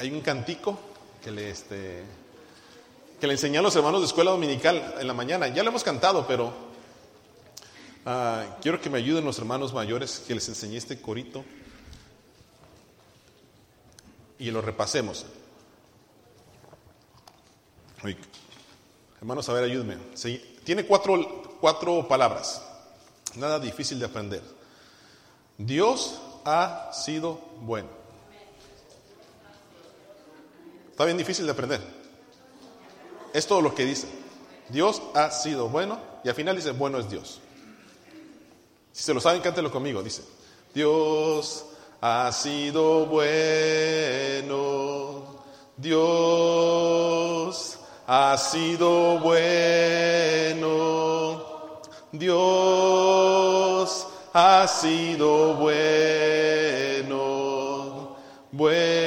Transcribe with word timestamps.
hay 0.00 0.10
un 0.10 0.22
cantico 0.22 0.78
que 1.22 1.30
le, 1.30 1.50
este, 1.50 2.02
que 3.20 3.26
le 3.26 3.34
enseñé 3.34 3.58
a 3.58 3.62
los 3.62 3.76
hermanos 3.76 4.00
de 4.00 4.06
escuela 4.06 4.30
dominical 4.30 4.94
en 4.98 5.06
la 5.06 5.12
mañana. 5.12 5.48
Ya 5.48 5.62
lo 5.62 5.68
hemos 5.68 5.84
cantado, 5.84 6.26
pero 6.26 6.54
ah, 8.06 8.56
quiero 8.62 8.80
que 8.80 8.88
me 8.88 8.96
ayuden 8.96 9.26
los 9.26 9.38
hermanos 9.38 9.74
mayores 9.74 10.24
que 10.26 10.34
les 10.34 10.48
enseñé 10.48 10.78
este 10.78 11.02
corito 11.02 11.44
y 14.38 14.50
lo 14.50 14.62
repasemos. 14.62 15.26
hermanos, 19.20 19.46
a 19.50 19.52
ver, 19.52 19.64
ayúdenme. 19.64 19.98
tiene 20.64 20.86
cuatro, 20.86 21.58
cuatro 21.60 22.08
palabras, 22.08 22.62
nada 23.34 23.60
difícil 23.60 23.98
de 23.98 24.06
aprender. 24.06 24.42
Dios 25.58 26.22
ha 26.46 26.90
sido 26.94 27.38
bueno. 27.60 27.99
Está 31.00 31.06
bien 31.06 31.16
difícil 31.16 31.46
de 31.46 31.52
aprender. 31.52 31.80
Es 33.32 33.46
todo 33.46 33.62
lo 33.62 33.74
que 33.74 33.86
dice. 33.86 34.06
Dios 34.68 35.00
ha 35.14 35.30
sido 35.30 35.70
bueno 35.70 35.98
y 36.22 36.28
al 36.28 36.34
final 36.34 36.56
dice, 36.56 36.72
bueno 36.72 36.98
es 36.98 37.08
Dios. 37.08 37.40
Si 38.92 39.04
se 39.04 39.14
lo 39.14 39.20
saben, 39.22 39.40
cántelo 39.40 39.70
conmigo. 39.70 40.02
Dice, 40.02 40.22
Dios 40.74 41.64
ha 42.02 42.30
sido 42.32 43.06
bueno. 43.06 44.44
Dios 45.78 47.78
ha 48.06 48.36
sido 48.36 49.20
bueno. 49.20 50.60
Dios 52.12 54.06
ha 54.34 54.68
sido 54.68 55.54
bueno. 55.54 55.80
Bueno 58.52 58.99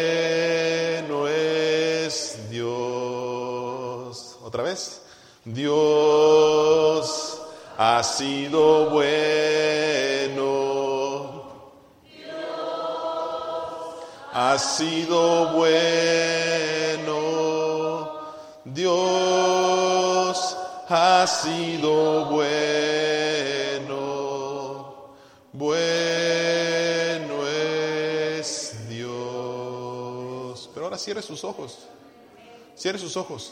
Dios 5.45 7.41
ha 7.77 8.01
sido 8.01 8.89
bueno. 8.91 9.43
Ha 14.31 14.57
sido 14.57 15.51
bueno. 15.53 15.83
Dios 18.63 20.57
ha 20.87 21.27
sido 21.27 22.25
bueno. 22.27 23.83
Bueno 25.51 27.47
es 27.47 28.87
Dios. 28.87 30.69
Pero 30.73 30.85
ahora 30.85 30.97
cierre 30.97 31.21
sus 31.21 31.43
ojos. 31.43 31.79
Cierre 32.75 32.97
sus 32.97 33.17
ojos 33.17 33.51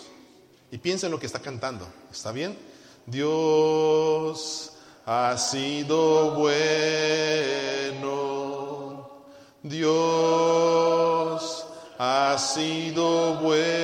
y 0.71 0.77
piensa 0.77 1.07
en 1.07 1.11
lo 1.11 1.19
que 1.19 1.25
está 1.25 1.39
cantando. 1.39 1.85
¿Está 2.09 2.31
bien? 2.31 2.57
Dios 3.05 4.71
ha 5.05 5.37
sido 5.37 6.35
bueno. 6.35 6.71
Dios 9.61 9.91
ha 11.99 12.37
sido 12.37 13.35
bueno. 13.35 13.81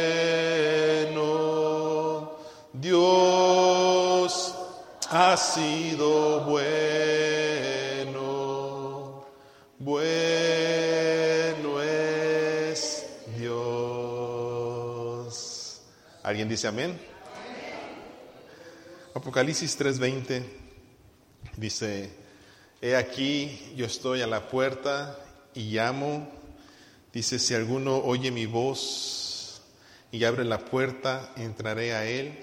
Dios 2.73 4.55
ha 5.11 5.35
sido 5.35 6.41
bueno. 6.41 6.96
¿Alguien 16.27 16.49
dice 16.49 16.67
amén? 16.67 16.99
Apocalipsis 19.13 19.79
3:20 19.79 20.43
dice, 21.55 22.11
he 22.81 22.97
aquí 22.97 23.73
yo 23.77 23.85
estoy 23.85 24.21
a 24.21 24.27
la 24.27 24.49
puerta 24.49 25.17
y 25.53 25.71
llamo. 25.71 26.27
Dice, 27.13 27.39
si 27.39 27.53
alguno 27.53 27.95
oye 27.99 28.29
mi 28.31 28.45
voz 28.45 29.61
y 30.11 30.25
abre 30.25 30.43
la 30.43 30.59
puerta, 30.65 31.31
entraré 31.37 31.93
a 31.93 32.05
él 32.05 32.37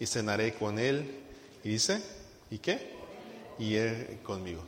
y 0.00 0.06
cenaré 0.06 0.54
con 0.54 0.78
él. 0.78 1.20
Y 1.62 1.68
dice, 1.68 2.02
¿y 2.50 2.56
qué? 2.56 2.96
Y 3.58 3.74
él 3.74 4.18
conmigo. 4.22 4.64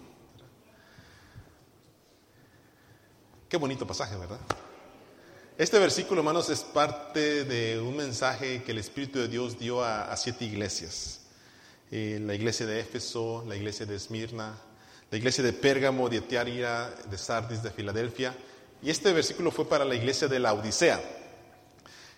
Qué 3.49 3.57
bonito 3.57 3.87
pasaje, 3.87 4.15
¿verdad? 4.15 4.41
Este 5.59 5.77
versículo, 5.81 6.21
hermanos, 6.21 6.49
es 6.51 6.61
parte 6.61 7.43
de 7.43 7.81
un 7.81 7.97
mensaje 7.97 8.63
que 8.63 8.71
el 8.71 8.79
Espíritu 8.79 9.19
de 9.19 9.27
Dios 9.27 9.59
dio 9.59 9.83
a, 9.83 10.17
siete 10.17 10.45
iglesias. 10.45 11.19
Eh, 11.91 12.21
la 12.25 12.37
iglesia 12.37 12.65
de 12.65 12.79
Éfeso, 12.79 13.45
la 13.45 13.57
iglesia 13.57 13.85
de 13.85 13.97
Esmirna, 13.97 14.57
la 15.11 15.19
iglesia 15.19 15.43
de 15.43 15.53
Pérgamo, 15.53 16.09
de 16.09 16.19
Etiaria, 16.19 16.95
de 17.11 17.19
Sardis, 17.19 17.61
de 17.61 17.73
Filadelfia. 17.73 18.37
Y 18.85 18.91
este 18.91 19.13
versículo 19.13 19.51
fue 19.51 19.69
para 19.69 19.85
la 19.85 19.97
iglesia 19.97 20.29
de 20.29 20.39
la 20.39 20.55
Odisea. 20.55 21.03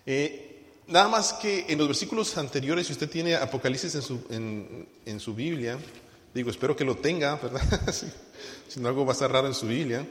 Eh, 0.05 0.61
nada 0.85 1.07
más 1.07 1.33
que 1.33 1.65
en 1.67 1.79
los 1.79 1.87
versículos 1.87 2.37
anteriores, 2.37 2.85
si 2.85 2.93
usted 2.93 3.09
tiene 3.09 3.33
Apocalipsis 3.33 3.95
en 3.95 4.01
su, 4.03 4.87
en, 5.03 5.19
su 5.19 5.33
Biblia, 5.33 5.79
digo, 6.31 6.51
espero 6.51 6.75
que 6.75 6.85
lo 6.85 6.95
tenga, 6.95 7.37
¿verdad? 7.37 7.91
si 8.67 8.79
no, 8.79 8.87
algo 8.87 9.03
va 9.03 9.13
a 9.13 9.17
estar 9.17 9.31
raro 9.31 9.47
en 9.47 9.55
su 9.55 9.65
Biblia. 9.65 10.05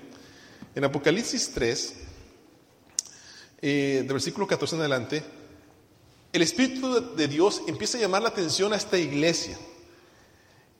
En 0.75 0.83
Apocalipsis 0.83 1.53
3, 1.55 1.95
eh, 3.63 4.03
del 4.05 4.13
versículo 4.13 4.47
14 4.47 4.75
en 4.75 4.81
adelante, 4.81 5.25
el 6.33 6.43
Espíritu 6.43 7.15
de 7.15 7.29
Dios 7.29 7.63
empieza 7.67 7.99
a 7.99 8.01
llamar 8.01 8.23
la 8.23 8.29
atención 8.29 8.73
a 8.73 8.77
esta 8.77 8.97
iglesia. 8.97 9.59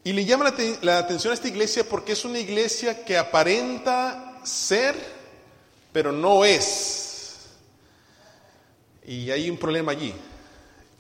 Y 0.03 0.13
le 0.13 0.25
llama 0.25 0.45
la, 0.45 0.55
la, 0.81 0.99
atención 0.99 1.33
a 1.33 1.35
esta 1.35 1.49
iglesia 1.49 1.87
porque 1.89 2.13
es 2.13 2.25
una 2.25 2.39
iglesia 2.39 3.05
que 3.05 3.19
aparenta 3.19 4.41
ser, 4.45 4.95
pero 5.93 6.13
no 6.13 6.45
es. 6.45 7.49
Y 9.07 9.31
hay 9.31 9.51
un 9.51 9.59
problema 9.59 9.93
allí. 9.93 10.15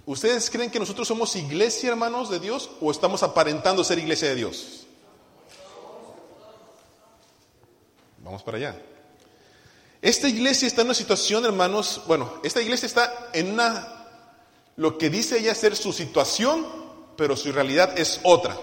¿Ustedes 0.04 0.50
creen 0.50 0.70
que 0.70 0.80
nosotros 0.80 1.06
somos 1.06 1.36
iglesia, 1.36 1.90
hermanos, 1.90 2.28
de 2.28 2.40
Dios, 2.40 2.70
o 2.80 2.90
estamos 2.90 3.22
aparentando 3.22 3.84
ser 3.84 3.98
iglesia 3.98 4.28
de 4.28 4.34
Dios? 4.34 4.86
Vamos 8.18 8.42
para 8.42 8.56
allá. 8.58 8.89
Esta 10.02 10.28
iglesia 10.28 10.66
está 10.66 10.80
en 10.80 10.88
una 10.88 10.94
situación, 10.94 11.44
hermanos, 11.44 12.02
bueno, 12.06 12.40
esta 12.42 12.62
iglesia 12.62 12.86
está 12.86 13.30
en 13.32 13.52
una 13.52 14.00
lo 14.76 14.96
que 14.96 15.10
dice 15.10 15.38
ella 15.38 15.54
ser 15.54 15.76
su 15.76 15.92
situación, 15.92 16.66
pero 17.16 17.36
su 17.36 17.52
realidad 17.52 17.98
es 17.98 18.18
otra. 18.22 18.58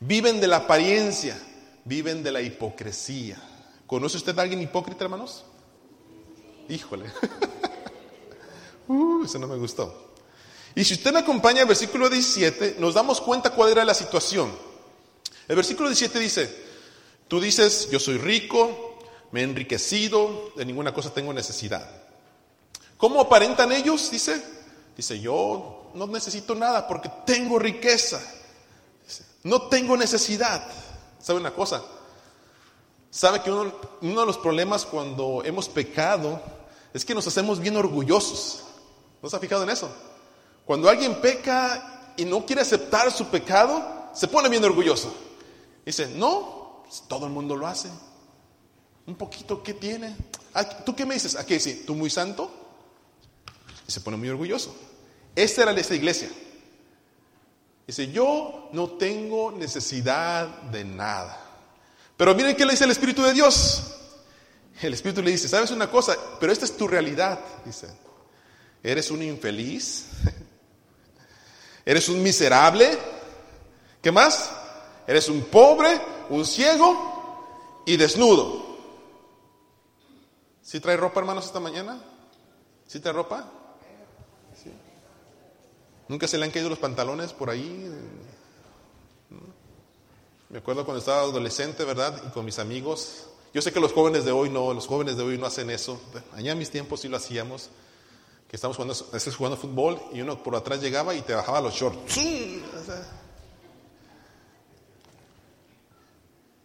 Viven 0.00 0.40
de 0.40 0.46
la 0.46 0.56
apariencia, 0.56 1.38
viven 1.84 2.22
de 2.22 2.32
la 2.32 2.40
hipocresía. 2.40 3.36
¿Conoce 3.86 4.16
usted 4.16 4.38
a 4.38 4.42
alguien 4.42 4.62
hipócrita, 4.62 5.04
hermanos? 5.04 5.44
Híjole. 6.70 7.04
uh, 8.88 9.24
eso 9.24 9.38
no 9.38 9.46
me 9.46 9.56
gustó. 9.56 10.14
Y 10.74 10.84
si 10.84 10.94
usted 10.94 11.12
me 11.12 11.18
acompaña 11.18 11.62
al 11.62 11.68
versículo 11.68 12.08
17, 12.08 12.76
nos 12.78 12.94
damos 12.94 13.20
cuenta 13.20 13.50
cuál 13.50 13.72
era 13.72 13.84
la 13.84 13.92
situación. 13.92 14.50
El 15.48 15.56
versículo 15.56 15.90
17 15.90 16.18
dice, 16.18 16.64
tú 17.28 17.40
dices, 17.40 17.90
yo 17.90 18.00
soy 18.00 18.16
rico, 18.16 18.87
me 19.32 19.40
he 19.40 19.44
enriquecido, 19.44 20.52
de 20.56 20.64
ninguna 20.64 20.92
cosa 20.92 21.12
tengo 21.12 21.32
necesidad. 21.32 21.88
¿Cómo 22.96 23.20
aparentan 23.20 23.72
ellos? 23.72 24.10
Dice, 24.10 24.42
Dice, 24.98 25.20
yo 25.20 25.92
no 25.94 26.08
necesito 26.08 26.56
nada 26.56 26.88
porque 26.88 27.08
tengo 27.24 27.56
riqueza. 27.60 28.20
no 29.44 29.68
tengo 29.68 29.96
necesidad. 29.96 30.66
¿Sabe 31.20 31.38
una 31.38 31.52
cosa? 31.52 31.84
¿Sabe 33.08 33.40
que 33.40 33.48
uno, 33.48 33.72
uno, 34.02 34.20
de 34.20 34.26
los 34.26 34.38
problemas 34.38 34.84
cuando 34.84 35.42
hemos 35.44 35.68
pecado 35.68 36.42
es 36.92 37.04
que 37.04 37.14
nos 37.14 37.28
hacemos 37.28 37.60
bien 37.60 37.76
orgullosos? 37.76 38.64
¿No 39.22 39.30
se 39.30 39.36
ha 39.36 39.38
fijado 39.38 39.62
en 39.62 39.70
eso? 39.70 39.88
Cuando 40.66 40.88
alguien 40.88 41.20
peca 41.20 42.14
y 42.16 42.24
no 42.24 42.44
quiere 42.44 42.62
aceptar 42.62 43.12
su 43.12 43.26
pecado, 43.26 44.10
se 44.12 44.26
pone 44.26 44.48
bien 44.48 44.64
orgulloso. 44.64 45.14
Dice, 45.86 46.08
no, 46.08 46.82
pues, 46.84 47.04
todo 47.06 47.24
el 47.26 47.32
mundo 47.32 47.54
lo 47.54 47.68
hace. 47.68 47.88
Un 49.08 49.14
poquito, 49.14 49.62
¿qué 49.62 49.72
tiene? 49.72 50.14
¿Tú 50.84 50.94
qué 50.94 51.06
me 51.06 51.14
dices? 51.14 51.34
¿A 51.34 51.46
qué 51.46 51.54
dice? 51.54 51.82
¿Tú 51.86 51.94
muy 51.94 52.10
santo? 52.10 52.52
Y 53.86 53.90
se 53.90 54.02
pone 54.02 54.18
muy 54.18 54.28
orgulloso. 54.28 54.76
Esta 55.34 55.62
era 55.62 55.72
esta 55.72 55.94
iglesia. 55.94 56.28
Dice, 57.86 58.12
yo 58.12 58.68
no 58.74 58.86
tengo 58.90 59.50
necesidad 59.50 60.46
de 60.64 60.84
nada. 60.84 61.42
Pero 62.18 62.34
miren 62.34 62.54
qué 62.54 62.66
le 62.66 62.72
dice 62.72 62.84
el 62.84 62.90
Espíritu 62.90 63.22
de 63.22 63.32
Dios. 63.32 63.94
El 64.82 64.92
Espíritu 64.92 65.22
le 65.22 65.30
dice, 65.30 65.48
¿sabes 65.48 65.70
una 65.70 65.90
cosa? 65.90 66.14
Pero 66.38 66.52
esta 66.52 66.66
es 66.66 66.76
tu 66.76 66.86
realidad. 66.86 67.40
Dice, 67.64 67.88
eres 68.82 69.10
un 69.10 69.22
infeliz. 69.22 70.04
Eres 71.86 72.10
un 72.10 72.22
miserable. 72.22 72.98
¿Qué 74.02 74.12
más? 74.12 74.50
Eres 75.06 75.30
un 75.30 75.40
pobre, 75.44 75.98
un 76.28 76.44
ciego 76.44 77.82
y 77.86 77.96
desnudo. 77.96 78.67
¿Sí 80.68 80.80
trae 80.80 80.98
ropa, 80.98 81.20
hermanos, 81.20 81.46
esta 81.46 81.60
mañana? 81.60 81.98
¿Sí 82.86 83.00
trae 83.00 83.14
ropa? 83.14 83.50
¿Sí? 84.62 84.70
¿Nunca 86.08 86.28
se 86.28 86.36
le 86.36 86.44
han 86.44 86.50
caído 86.50 86.68
los 86.68 86.78
pantalones 86.78 87.32
por 87.32 87.48
ahí? 87.48 87.90
Me 90.50 90.58
acuerdo 90.58 90.84
cuando 90.84 90.98
estaba 90.98 91.22
adolescente, 91.22 91.84
¿verdad? 91.84 92.22
Y 92.26 92.28
con 92.32 92.44
mis 92.44 92.58
amigos. 92.58 93.28
Yo 93.54 93.62
sé 93.62 93.72
que 93.72 93.80
los 93.80 93.94
jóvenes 93.94 94.26
de 94.26 94.32
hoy 94.32 94.50
no, 94.50 94.74
los 94.74 94.86
jóvenes 94.86 95.16
de 95.16 95.22
hoy 95.22 95.38
no 95.38 95.46
hacen 95.46 95.70
eso. 95.70 95.98
Allá 96.34 96.52
en 96.52 96.58
mis 96.58 96.70
tiempos 96.70 97.00
sí 97.00 97.08
lo 97.08 97.16
hacíamos. 97.16 97.70
Que 98.46 98.56
estábamos 98.56 98.76
jugando, 98.76 98.92
estás 99.16 99.34
jugando 99.34 99.56
fútbol 99.56 99.98
y 100.12 100.20
uno 100.20 100.42
por 100.42 100.54
atrás 100.54 100.82
llegaba 100.82 101.14
y 101.14 101.22
te 101.22 101.34
bajaba 101.34 101.62
los 101.62 101.72
shorts. 101.72 102.12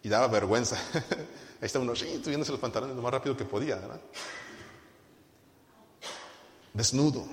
Y 0.04 0.08
daba 0.08 0.28
vergüenza. 0.28 0.76
Ahí 1.60 1.66
está 1.66 1.80
uno 1.80 1.96
subiéndose 1.96 2.52
los 2.52 2.60
pantalones 2.60 2.94
lo 2.94 3.02
más 3.02 3.12
rápido 3.12 3.36
que 3.36 3.44
podía. 3.44 3.80
Desnudo, 6.74 7.26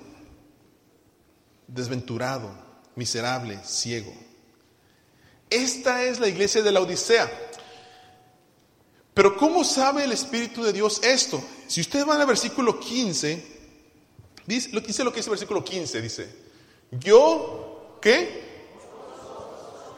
desventurado, 1.68 2.50
miserable, 2.95 3.59
ciego. 3.65 4.13
Esta 5.50 6.03
es 6.03 6.19
la 6.21 6.29
iglesia 6.29 6.62
de 6.63 6.71
la 6.71 6.79
Odisea. 6.79 7.29
Pero 9.13 9.35
¿cómo 9.35 9.65
sabe 9.65 10.06
el 10.06 10.13
Espíritu 10.13 10.63
de 10.63 10.71
Dios 10.71 11.01
esto? 11.03 11.44
Si 11.68 11.81
ustedes 11.81 12.06
van 12.06 12.21
al 12.21 12.27
versículo 12.27 12.79
15, 12.79 13.45
dice 14.45 14.69
lo, 14.71 14.79
dice 14.79 15.03
lo 15.03 15.12
que 15.12 15.18
dice 15.18 15.29
el 15.29 15.31
versículo 15.31 15.62
15, 15.62 16.01
dice, 16.01 16.35
yo, 16.91 17.97
¿qué? 18.01 18.50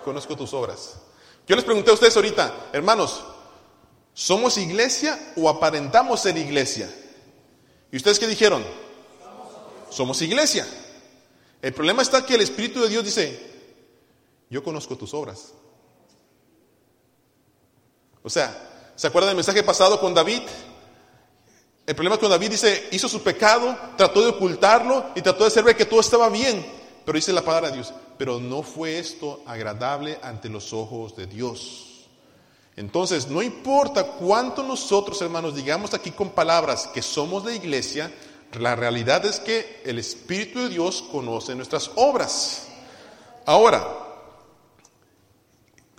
Conozco 0.03 0.35
tus 0.35 0.51
obras. 0.55 1.02
Yo 1.47 1.55
les 1.55 1.65
pregunté 1.65 1.91
a 1.91 1.93
ustedes 1.93 2.15
ahorita, 2.15 2.69
hermanos, 2.71 3.23
¿somos 4.13 4.57
iglesia 4.57 5.33
o 5.35 5.49
aparentamos 5.49 6.21
ser 6.21 6.37
iglesia? 6.37 6.89
¿Y 7.91 7.97
ustedes 7.97 8.19
qué 8.19 8.27
dijeron? 8.27 8.63
Somos 9.89 10.21
iglesia. 10.21 10.65
El 11.61 11.73
problema 11.73 12.01
está 12.01 12.25
que 12.25 12.35
el 12.35 12.41
Espíritu 12.41 12.81
de 12.81 12.89
Dios 12.89 13.03
dice, 13.03 13.39
yo 14.49 14.63
conozco 14.63 14.95
tus 14.97 15.13
obras. 15.13 15.53
O 18.23 18.29
sea, 18.29 18.91
¿se 18.95 19.07
acuerdan 19.07 19.29
del 19.29 19.37
mensaje 19.37 19.63
pasado 19.63 19.99
con 19.99 20.13
David? 20.13 20.41
El 21.85 21.95
problema 21.95 22.15
es 22.15 22.21
que 22.21 22.29
David 22.29 22.51
dice, 22.51 22.87
hizo 22.91 23.09
su 23.09 23.21
pecado, 23.21 23.77
trató 23.97 24.21
de 24.21 24.29
ocultarlo 24.29 25.11
y 25.15 25.21
trató 25.21 25.43
de 25.43 25.47
hacer 25.49 25.63
ver 25.63 25.75
que 25.75 25.85
todo 25.85 25.99
estaba 25.99 26.29
bien. 26.29 26.65
Pero 27.05 27.17
dice 27.17 27.33
la 27.33 27.41
palabra 27.41 27.69
de 27.69 27.75
Dios, 27.75 27.93
pero 28.17 28.39
no 28.39 28.63
fue 28.63 28.99
esto 28.99 29.41
agradable 29.45 30.19
ante 30.21 30.49
los 30.49 30.73
ojos 30.73 31.15
de 31.15 31.27
Dios. 31.27 32.07
Entonces, 32.75 33.27
no 33.27 33.41
importa 33.41 34.03
cuánto 34.13 34.63
nosotros, 34.63 35.21
hermanos, 35.21 35.55
digamos 35.55 35.93
aquí 35.93 36.11
con 36.11 36.31
palabras 36.31 36.87
que 36.87 37.01
somos 37.01 37.45
de 37.45 37.55
iglesia, 37.55 38.11
la 38.59 38.75
realidad 38.75 39.25
es 39.25 39.39
que 39.39 39.81
el 39.85 39.99
Espíritu 39.99 40.59
de 40.59 40.69
Dios 40.69 41.03
conoce 41.11 41.55
nuestras 41.55 41.91
obras. 41.95 42.67
Ahora, 43.45 43.87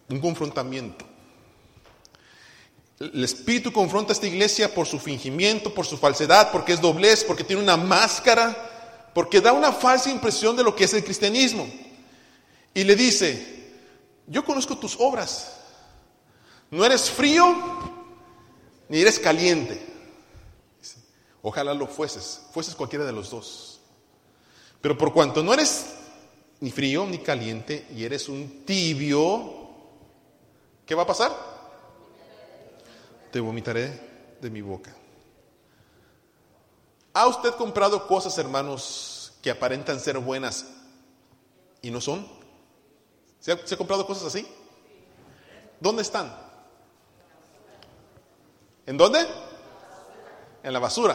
un 0.08 0.20
confrontamiento. 0.20 1.04
El 2.98 3.24
Espíritu 3.24 3.72
confronta 3.72 4.12
a 4.12 4.14
esta 4.14 4.26
iglesia 4.26 4.72
por 4.72 4.86
su 4.86 4.98
fingimiento, 4.98 5.74
por 5.74 5.84
su 5.84 5.96
falsedad, 5.96 6.52
porque 6.52 6.72
es 6.72 6.80
doblez, 6.80 7.24
porque 7.24 7.44
tiene 7.44 7.62
una 7.62 7.76
máscara, 7.76 9.10
porque 9.12 9.40
da 9.40 9.52
una 9.52 9.72
falsa 9.72 10.10
impresión 10.10 10.56
de 10.56 10.62
lo 10.62 10.74
que 10.74 10.84
es 10.84 10.94
el 10.94 11.04
cristianismo. 11.04 11.66
Y 12.74 12.82
le 12.82 12.96
dice, 12.96 13.72
yo 14.26 14.44
conozco 14.44 14.76
tus 14.76 14.96
obras. 14.98 15.60
No 16.70 16.84
eres 16.84 17.08
frío 17.08 17.54
ni 18.88 19.00
eres 19.00 19.18
caliente. 19.20 19.80
Ojalá 21.42 21.72
lo 21.72 21.86
fueses, 21.86 22.42
fueses 22.52 22.74
cualquiera 22.74 23.04
de 23.04 23.12
los 23.12 23.30
dos. 23.30 23.80
Pero 24.80 24.98
por 24.98 25.12
cuanto 25.12 25.42
no 25.42 25.54
eres 25.54 25.94
ni 26.60 26.70
frío 26.70 27.06
ni 27.06 27.18
caliente 27.18 27.86
y 27.94 28.04
eres 28.04 28.28
un 28.28 28.64
tibio, 28.64 29.68
¿qué 30.84 30.94
va 30.94 31.02
a 31.02 31.06
pasar? 31.06 31.32
Te 33.30 33.40
vomitaré 33.40 34.36
de 34.40 34.50
mi 34.50 34.62
boca. 34.62 34.94
¿Ha 37.12 37.26
usted 37.28 37.50
comprado 37.54 38.06
cosas, 38.06 38.36
hermanos, 38.38 39.34
que 39.40 39.50
aparentan 39.50 40.00
ser 40.00 40.18
buenas 40.18 40.66
y 41.80 41.90
no 41.90 42.00
son? 42.00 42.43
¿Se 43.44 43.52
ha, 43.52 43.58
¿Se 43.62 43.74
ha, 43.74 43.76
comprado 43.76 44.06
cosas 44.06 44.24
así? 44.24 44.46
¿Dónde 45.78 46.00
están? 46.00 46.34
¿En 48.86 48.96
dónde? 48.96 49.18
En 50.62 50.72
la 50.72 50.78
basura. 50.78 51.14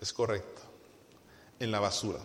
Es 0.00 0.14
correcto. 0.14 0.62
En 1.60 1.70
la 1.70 1.78
basura. 1.78 2.20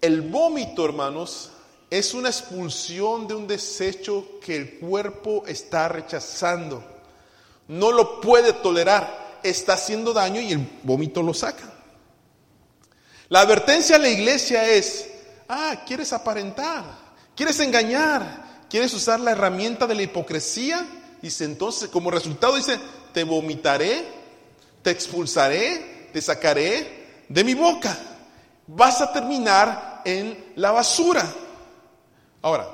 El 0.00 0.22
vómito, 0.22 0.86
hermanos, 0.86 1.50
es 1.90 2.14
una 2.14 2.30
expulsión 2.30 3.28
de 3.28 3.34
un 3.34 3.46
desecho 3.46 4.40
que 4.40 4.56
el 4.56 4.78
cuerpo 4.78 5.44
está 5.46 5.88
rechazando. 5.88 6.82
No 7.68 7.92
lo 7.92 8.22
puede 8.22 8.54
tolerar. 8.54 9.38
Está 9.42 9.74
haciendo 9.74 10.14
daño 10.14 10.40
y 10.40 10.52
el 10.52 10.66
vómito 10.82 11.22
lo 11.22 11.34
saca. 11.34 11.70
La 13.28 13.42
advertencia 13.42 13.96
a 13.96 13.98
la 13.98 14.08
iglesia 14.08 14.66
es, 14.66 15.10
ah, 15.48 15.82
quieres 15.86 16.12
aparentar, 16.12 16.84
quieres 17.34 17.58
engañar, 17.60 18.66
quieres 18.68 18.92
usar 18.94 19.20
la 19.20 19.32
herramienta 19.32 19.86
de 19.86 19.94
la 19.94 20.02
hipocresía. 20.02 20.86
Dice 21.20 21.44
entonces, 21.44 21.88
como 21.88 22.10
resultado 22.10 22.56
dice, 22.56 22.78
te 23.12 23.24
vomitaré, 23.24 24.06
te 24.82 24.90
expulsaré, 24.90 26.10
te 26.12 26.20
sacaré 26.20 27.24
de 27.28 27.44
mi 27.44 27.54
boca. 27.54 27.96
Vas 28.66 29.00
a 29.00 29.12
terminar 29.12 30.02
en 30.04 30.52
la 30.56 30.70
basura. 30.70 31.26
Ahora, 32.42 32.68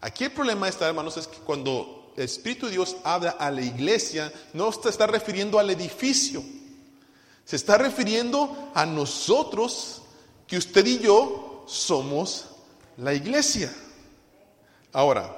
aquí 0.00 0.24
el 0.24 0.32
problema 0.32 0.68
está, 0.68 0.88
hermanos, 0.88 1.16
es 1.16 1.26
que 1.26 1.38
cuando 1.38 2.12
el 2.16 2.24
Espíritu 2.24 2.66
de 2.66 2.72
Dios 2.72 2.96
habla 3.04 3.30
a 3.30 3.50
la 3.50 3.62
iglesia, 3.62 4.32
no 4.52 4.72
se 4.72 4.88
está 4.88 5.06
refiriendo 5.06 5.58
al 5.58 5.70
edificio, 5.70 6.42
se 7.44 7.56
está 7.56 7.78
refiriendo 7.78 8.70
a 8.74 8.84
nosotros, 8.86 10.02
que 10.46 10.58
usted 10.58 10.84
y 10.84 10.98
yo 10.98 11.49
somos 11.70 12.46
la 12.96 13.14
iglesia. 13.14 13.72
Ahora, 14.92 15.34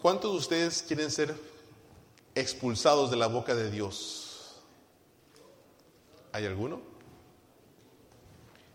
¿cuántos 0.00 0.32
de 0.32 0.38
ustedes 0.38 0.82
quieren 0.82 1.10
ser 1.10 1.34
expulsados 2.34 3.10
de 3.10 3.16
la 3.16 3.26
boca 3.26 3.54
de 3.54 3.70
Dios? 3.70 4.56
¿Hay 6.32 6.46
alguno? 6.46 6.80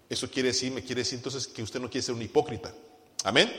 Eso 0.07 0.29
quiere 0.29 0.49
decir, 0.49 0.71
me 0.71 0.83
quiere 0.83 1.01
decir 1.01 1.17
entonces 1.17 1.47
que 1.47 1.63
usted 1.63 1.79
no 1.79 1.89
quiere 1.89 2.03
ser 2.03 2.13
un 2.13 2.21
hipócrita. 2.21 2.71
Amén. 3.23 3.51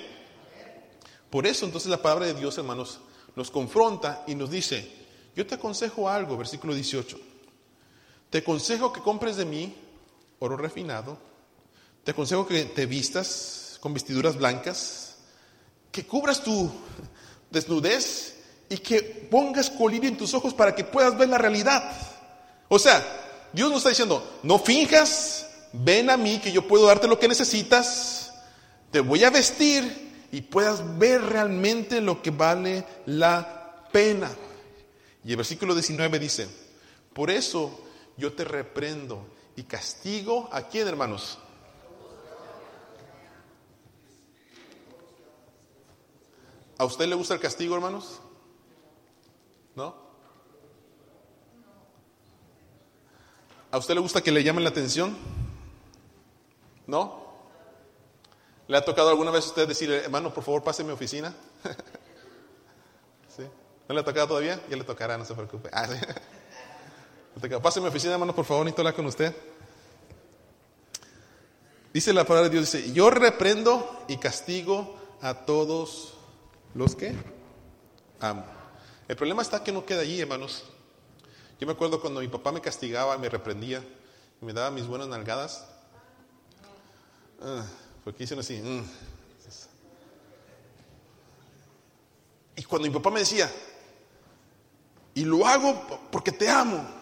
Por 1.29 1.47
eso 1.47 1.67
entonces 1.67 1.91
la 1.91 2.01
palabra 2.01 2.27
de 2.27 2.35
Dios, 2.35 2.57
hermanos, 2.57 3.01
nos 3.35 3.51
confronta 3.51 4.23
y 4.29 4.37
nos 4.37 4.51
dice, 4.51 4.89
yo 5.35 5.45
te 5.45 5.57
aconsejo 5.57 6.09
algo, 6.09 6.37
versículo 6.37 6.75
18. 6.75 7.19
Te 8.31 8.39
aconsejo 8.39 8.93
que 8.93 9.01
compres 9.01 9.37
de 9.37 9.45
mí 9.45 9.75
oro 10.39 10.57
refinado. 10.57 11.19
Te 12.05 12.13
aconsejo 12.13 12.47
que 12.47 12.65
te 12.65 12.87
vistas 12.87 13.79
con 13.81 13.95
vestiduras 13.95 14.37
blancas, 14.37 15.17
que 15.91 16.07
cubras 16.07 16.43
tu 16.43 16.71
desnudez 17.51 18.37
y 18.69 18.79
que 18.79 19.29
pongas 19.31 19.71
colirio 19.71 20.09
en 20.09 20.17
tus 20.17 20.35
ojos 20.35 20.55
para 20.55 20.75
que 20.75 20.85
puedas 20.85 21.17
ver 21.17 21.29
la 21.29 21.39
realidad. 21.39 21.91
O 22.69 22.79
sea, 22.79 23.05
Dios 23.53 23.69
nos 23.69 23.79
está 23.79 23.91
diciendo, 23.91 24.39
no 24.43 24.59
finjas, 24.59 25.47
ven 25.73 26.11
a 26.11 26.17
mí 26.17 26.39
que 26.39 26.53
yo 26.53 26.67
puedo 26.67 26.87
darte 26.87 27.09
lo 27.09 27.19
que 27.19 27.29
necesitas, 27.29 28.35
te 28.91 29.01
voy 29.01 29.25
a 29.25 29.31
vestir 29.31 30.27
y 30.33 30.43
puedas 30.43 30.99
ver 30.99 31.23
realmente 31.23 32.01
lo 32.01 32.23
que 32.23 32.31
vale 32.31 32.85
la 33.07 33.87
pena. 33.93 34.31
Y 35.25 35.31
el 35.31 35.37
versículo 35.37 35.75
19 35.75 36.19
dice, 36.19 36.49
por 37.13 37.31
eso 37.31 37.81
yo 38.17 38.33
te 38.33 38.45
reprendo 38.45 39.27
y 39.57 39.65
castigo 39.65 40.49
a 40.53 40.63
quién, 40.63 40.87
hermanos? 40.87 41.39
¿A 46.79 46.85
usted 46.85 47.07
le 47.07 47.15
gusta 47.15 47.35
el 47.35 47.41
castigo, 47.41 47.75
hermanos? 47.75 48.21
¿No? 49.75 49.97
¿A 53.71 53.79
usted 53.79 53.95
le 53.95 54.01
gusta 54.01 54.21
que 54.21 54.31
le 54.31 54.45
llamen 54.45 54.63
la 54.63 54.71
atención? 54.71 55.17
¿No? 56.87 57.25
¿Le 58.69 58.77
ha 58.77 58.85
tocado 58.85 59.09
alguna 59.09 59.31
vez 59.31 59.45
a 59.47 59.49
usted 59.49 59.69
decirle, 59.69 60.05
hermano, 60.05 60.35
por 60.35 60.45
favor, 60.45 60.63
pase 60.63 60.83
a 60.83 60.85
mi 60.85 60.93
oficina? 60.93 61.35
¿Sí? 63.37 63.43
¿No 63.89 63.95
le 63.95 64.01
ha 64.01 64.05
tocado 64.05 64.29
todavía? 64.29 64.61
Ya 64.69 64.77
le 64.77 64.85
tocará, 64.85 65.17
no 65.17 65.25
se 65.25 65.35
preocupe. 65.35 65.71
Ah, 65.73 65.87
¿sí? 65.87 65.95
Pase 67.63 67.79
a 67.79 67.83
mi 67.83 67.89
oficina, 67.89 68.15
hermano, 68.15 68.35
por 68.35 68.47
favor, 68.47 68.65
necesito 68.65 68.81
hablar 68.81 68.95
con 68.95 69.07
usted. 69.07 69.35
Dice 71.93 72.13
la 72.13 72.25
palabra 72.25 72.49
de 72.49 72.59
Dios, 72.59 72.73
dice, 72.73 72.93
yo 72.93 73.11
reprendo 73.11 74.05
y 74.09 74.17
castigo 74.17 74.97
a 75.21 75.35
todos 75.35 76.15
los 76.75 76.97
que 76.97 77.15
amo. 78.21 78.45
El 79.07 79.17
problema 79.17 79.43
está 79.43 79.63
que 79.63 79.71
no 79.71 79.85
queda 79.85 80.01
allí, 80.01 80.21
hermanos. 80.21 80.65
Yo 81.61 81.67
me 81.67 81.75
acuerdo 81.75 82.01
cuando 82.01 82.21
mi 82.21 82.29
papá 82.29 82.53
me 82.53 82.61
castigaba, 82.61 83.17
me 83.19 83.29
reprendía 83.29 83.83
y 84.41 84.45
me 84.45 84.53
daba 84.55 84.71
mis 84.71 84.87
buenas 84.87 85.09
nalgadas. 85.09 85.67
Ah, 87.43 87.65
porque 88.03 88.25
hicieron 88.25 88.41
así. 88.41 88.61
mm. 88.63 88.83
Y 92.57 92.63
cuando 92.63 92.89
mi 92.89 92.95
papá 92.95 93.11
me 93.11 93.21
decía, 93.21 93.53
y 95.15 95.25
lo 95.25 95.47
hago 95.47 96.09
porque 96.11 96.33
te 96.33 96.49
amo. 96.49 96.96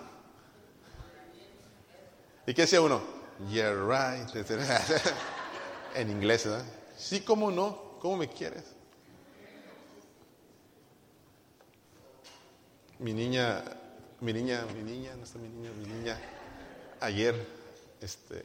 ¿Y 2.47 2.55
qué 2.55 2.63
decía 2.63 2.81
uno? 2.81 3.01
Yeah, 3.51 3.73
right. 3.73 4.29
en 5.95 6.11
inglés, 6.11 6.45
¿verdad? 6.45 6.65
Sí, 6.97 7.21
cómo 7.21 7.51
no, 7.51 7.99
cómo 8.01 8.19
me 8.19 8.29
quieres. 8.29 8.65
Mi 12.99 13.13
niña, 13.13 13.65
mi 14.21 14.33
niña, 14.33 14.65
mi 14.75 14.83
niña, 14.83 15.15
no 15.17 15.25
está 15.25 15.39
mi 15.39 15.49
niña, 15.49 15.71
mi 15.73 15.87
niña, 15.87 16.19
ayer, 17.01 17.35
este, 18.01 18.45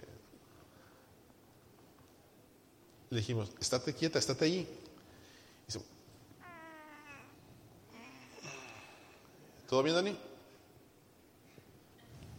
le 3.10 3.18
dijimos, 3.18 3.52
estate 3.60 3.94
quieta, 3.94 4.20
estate 4.20 4.46
allí. 4.46 4.68
Dice, 5.68 5.82
¿todo 9.68 9.84
bien, 9.84 9.96
Dani? 9.96 10.18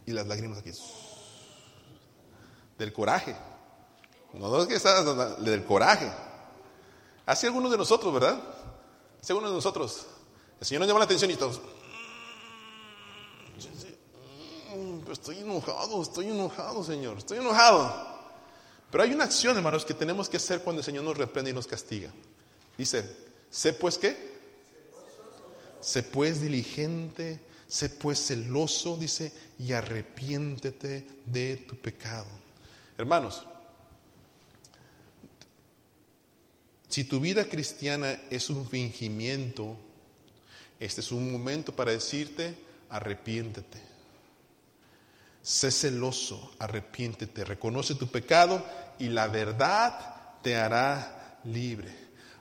Y 0.05 0.11
las 0.11 0.27
lágrimas 0.27 0.59
aquí, 0.59 0.71
del 2.81 2.91
coraje. 2.91 3.35
No 4.33 4.61
es 4.61 4.67
que 4.67 4.75
estás 4.75 5.05
del 5.43 5.63
coraje. 5.65 6.11
Así 7.25 7.45
algunos 7.45 7.71
de 7.71 7.77
nosotros, 7.77 8.13
¿verdad? 8.13 8.41
Así 9.21 9.31
algunos 9.31 9.51
de 9.51 9.55
nosotros. 9.55 10.07
El 10.59 10.65
Señor 10.65 10.81
nos 10.81 10.87
llama 10.87 10.99
la 10.99 11.05
atención 11.05 11.29
y 11.31 11.35
todos. 11.35 11.61
Pero 15.01 15.13
estoy 15.13 15.39
enojado, 15.39 16.01
estoy 16.01 16.27
enojado, 16.27 16.83
Señor, 16.83 17.17
estoy 17.17 17.37
enojado. 17.37 18.09
Pero 18.89 19.03
hay 19.03 19.13
una 19.13 19.25
acción, 19.25 19.55
hermanos, 19.55 19.85
que 19.85 19.93
tenemos 19.93 20.27
que 20.27 20.37
hacer 20.37 20.61
cuando 20.61 20.79
el 20.79 20.85
Señor 20.85 21.03
nos 21.03 21.17
reprende 21.17 21.51
y 21.51 21.53
nos 21.53 21.67
castiga. 21.67 22.09
Dice, 22.77 23.15
sé 23.49 23.73
pues 23.73 23.97
qué? 23.97 24.31
Sé 25.81 26.03
pues 26.03 26.41
diligente, 26.41 27.41
sé 27.67 27.89
pues 27.89 28.25
celoso, 28.25 28.97
dice, 28.97 29.33
y 29.59 29.73
arrepiéntete 29.73 31.07
de 31.25 31.57
tu 31.57 31.75
pecado. 31.75 32.40
Hermanos, 33.01 33.41
si 36.87 37.03
tu 37.03 37.19
vida 37.19 37.45
cristiana 37.45 38.15
es 38.29 38.51
un 38.51 38.69
fingimiento, 38.69 39.75
este 40.79 41.01
es 41.01 41.11
un 41.11 41.31
momento 41.31 41.75
para 41.75 41.93
decirte, 41.93 42.53
arrepiéntete. 42.91 43.81
Sé 45.41 45.71
celoso, 45.71 46.53
arrepiéntete, 46.59 47.43
reconoce 47.43 47.95
tu 47.95 48.05
pecado 48.05 48.63
y 48.99 49.07
la 49.09 49.25
verdad 49.29 50.37
te 50.43 50.55
hará 50.55 51.39
libre. 51.45 51.91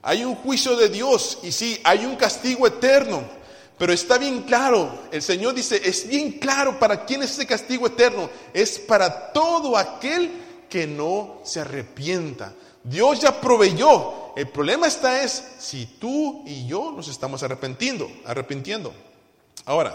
Hay 0.02 0.26
un 0.26 0.34
juicio 0.34 0.76
de 0.76 0.90
Dios 0.90 1.38
y 1.42 1.52
sí, 1.52 1.80
hay 1.84 2.04
un 2.04 2.16
castigo 2.16 2.66
eterno, 2.66 3.26
pero 3.78 3.94
está 3.94 4.18
bien 4.18 4.42
claro, 4.42 5.04
el 5.10 5.22
Señor 5.22 5.54
dice, 5.54 5.80
es 5.82 6.06
bien 6.06 6.32
claro 6.32 6.78
para 6.78 7.06
quién 7.06 7.22
es 7.22 7.30
ese 7.30 7.46
castigo 7.46 7.86
eterno, 7.86 8.28
es 8.52 8.78
para 8.78 9.32
todo 9.32 9.74
aquel 9.78 10.49
que 10.70 10.86
no 10.86 11.40
se 11.44 11.60
arrepienta. 11.60 12.54
Dios 12.82 13.20
ya 13.20 13.40
proveyó. 13.40 14.34
El 14.36 14.48
problema 14.48 14.86
está 14.86 15.22
es 15.22 15.32
si 15.58 15.84
tú 15.86 16.44
y 16.46 16.66
yo 16.66 16.92
nos 16.92 17.08
estamos 17.08 17.42
arrepentiendo, 17.42 18.08
arrepintiendo. 18.24 18.94
Ahora, 19.66 19.94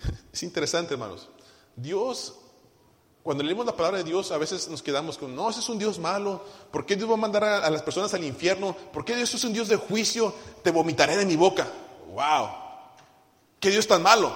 es 0.32 0.42
interesante, 0.42 0.94
hermanos. 0.94 1.28
Dios, 1.76 2.34
cuando 3.22 3.44
leemos 3.44 3.66
la 3.66 3.76
palabra 3.76 3.98
de 3.98 4.04
Dios, 4.04 4.32
a 4.32 4.38
veces 4.38 4.68
nos 4.68 4.82
quedamos 4.82 5.18
con, 5.18 5.36
no, 5.36 5.50
ese 5.50 5.60
es 5.60 5.68
un 5.68 5.78
Dios 5.78 5.98
malo. 5.98 6.42
¿Por 6.72 6.86
qué 6.86 6.96
Dios 6.96 7.08
va 7.08 7.14
a 7.14 7.18
mandar 7.18 7.44
a, 7.44 7.58
a 7.58 7.70
las 7.70 7.82
personas 7.82 8.12
al 8.14 8.24
infierno? 8.24 8.74
¿Por 8.92 9.04
qué 9.04 9.14
Dios 9.14 9.32
es 9.34 9.44
un 9.44 9.52
Dios 9.52 9.68
de 9.68 9.76
juicio? 9.76 10.34
Te 10.64 10.70
vomitaré 10.70 11.16
de 11.16 11.26
mi 11.26 11.36
boca. 11.36 11.68
¡Wow! 12.12 12.48
¿Qué 13.60 13.70
Dios 13.70 13.86
tan 13.86 14.02
malo? 14.02 14.34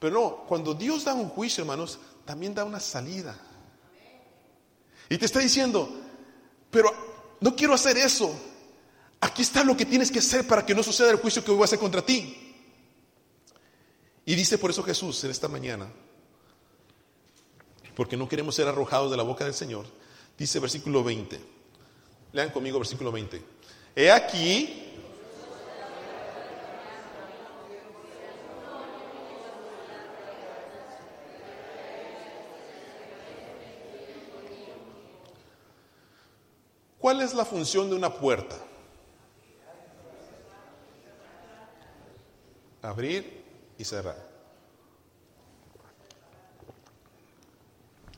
Pero 0.00 0.20
no, 0.20 0.36
cuando 0.48 0.74
Dios 0.74 1.04
da 1.04 1.14
un 1.14 1.28
juicio, 1.28 1.62
hermanos, 1.62 1.98
también 2.24 2.54
da 2.54 2.64
una 2.64 2.80
salida. 2.80 3.38
Y 5.08 5.18
te 5.18 5.26
está 5.26 5.40
diciendo, 5.40 5.88
pero 6.70 7.36
no 7.40 7.54
quiero 7.54 7.74
hacer 7.74 7.96
eso. 7.98 8.34
Aquí 9.20 9.42
está 9.42 9.64
lo 9.64 9.76
que 9.76 9.86
tienes 9.86 10.10
que 10.10 10.18
hacer 10.18 10.46
para 10.46 10.64
que 10.64 10.74
no 10.74 10.82
suceda 10.82 11.10
el 11.10 11.16
juicio 11.16 11.44
que 11.44 11.50
voy 11.50 11.62
a 11.62 11.64
hacer 11.64 11.78
contra 11.78 12.04
ti. 12.04 12.54
Y 14.26 14.34
dice 14.34 14.58
por 14.58 14.70
eso 14.70 14.82
Jesús 14.82 15.22
en 15.24 15.30
esta 15.30 15.48
mañana, 15.48 15.88
porque 17.94 18.16
no 18.16 18.28
queremos 18.28 18.54
ser 18.54 18.68
arrojados 18.68 19.10
de 19.10 19.16
la 19.16 19.22
boca 19.22 19.44
del 19.44 19.54
Señor, 19.54 19.86
dice 20.38 20.58
versículo 20.58 21.04
20. 21.04 21.40
Lean 22.32 22.50
conmigo 22.50 22.78
versículo 22.78 23.12
20. 23.12 23.42
He 23.96 24.10
aquí, 24.10 24.83
¿Cuál 37.04 37.20
es 37.20 37.34
la 37.34 37.44
función 37.44 37.90
de 37.90 37.96
una 37.96 38.10
puerta? 38.14 38.56
Abrir 42.80 43.44
y 43.76 43.84
cerrar. 43.84 44.16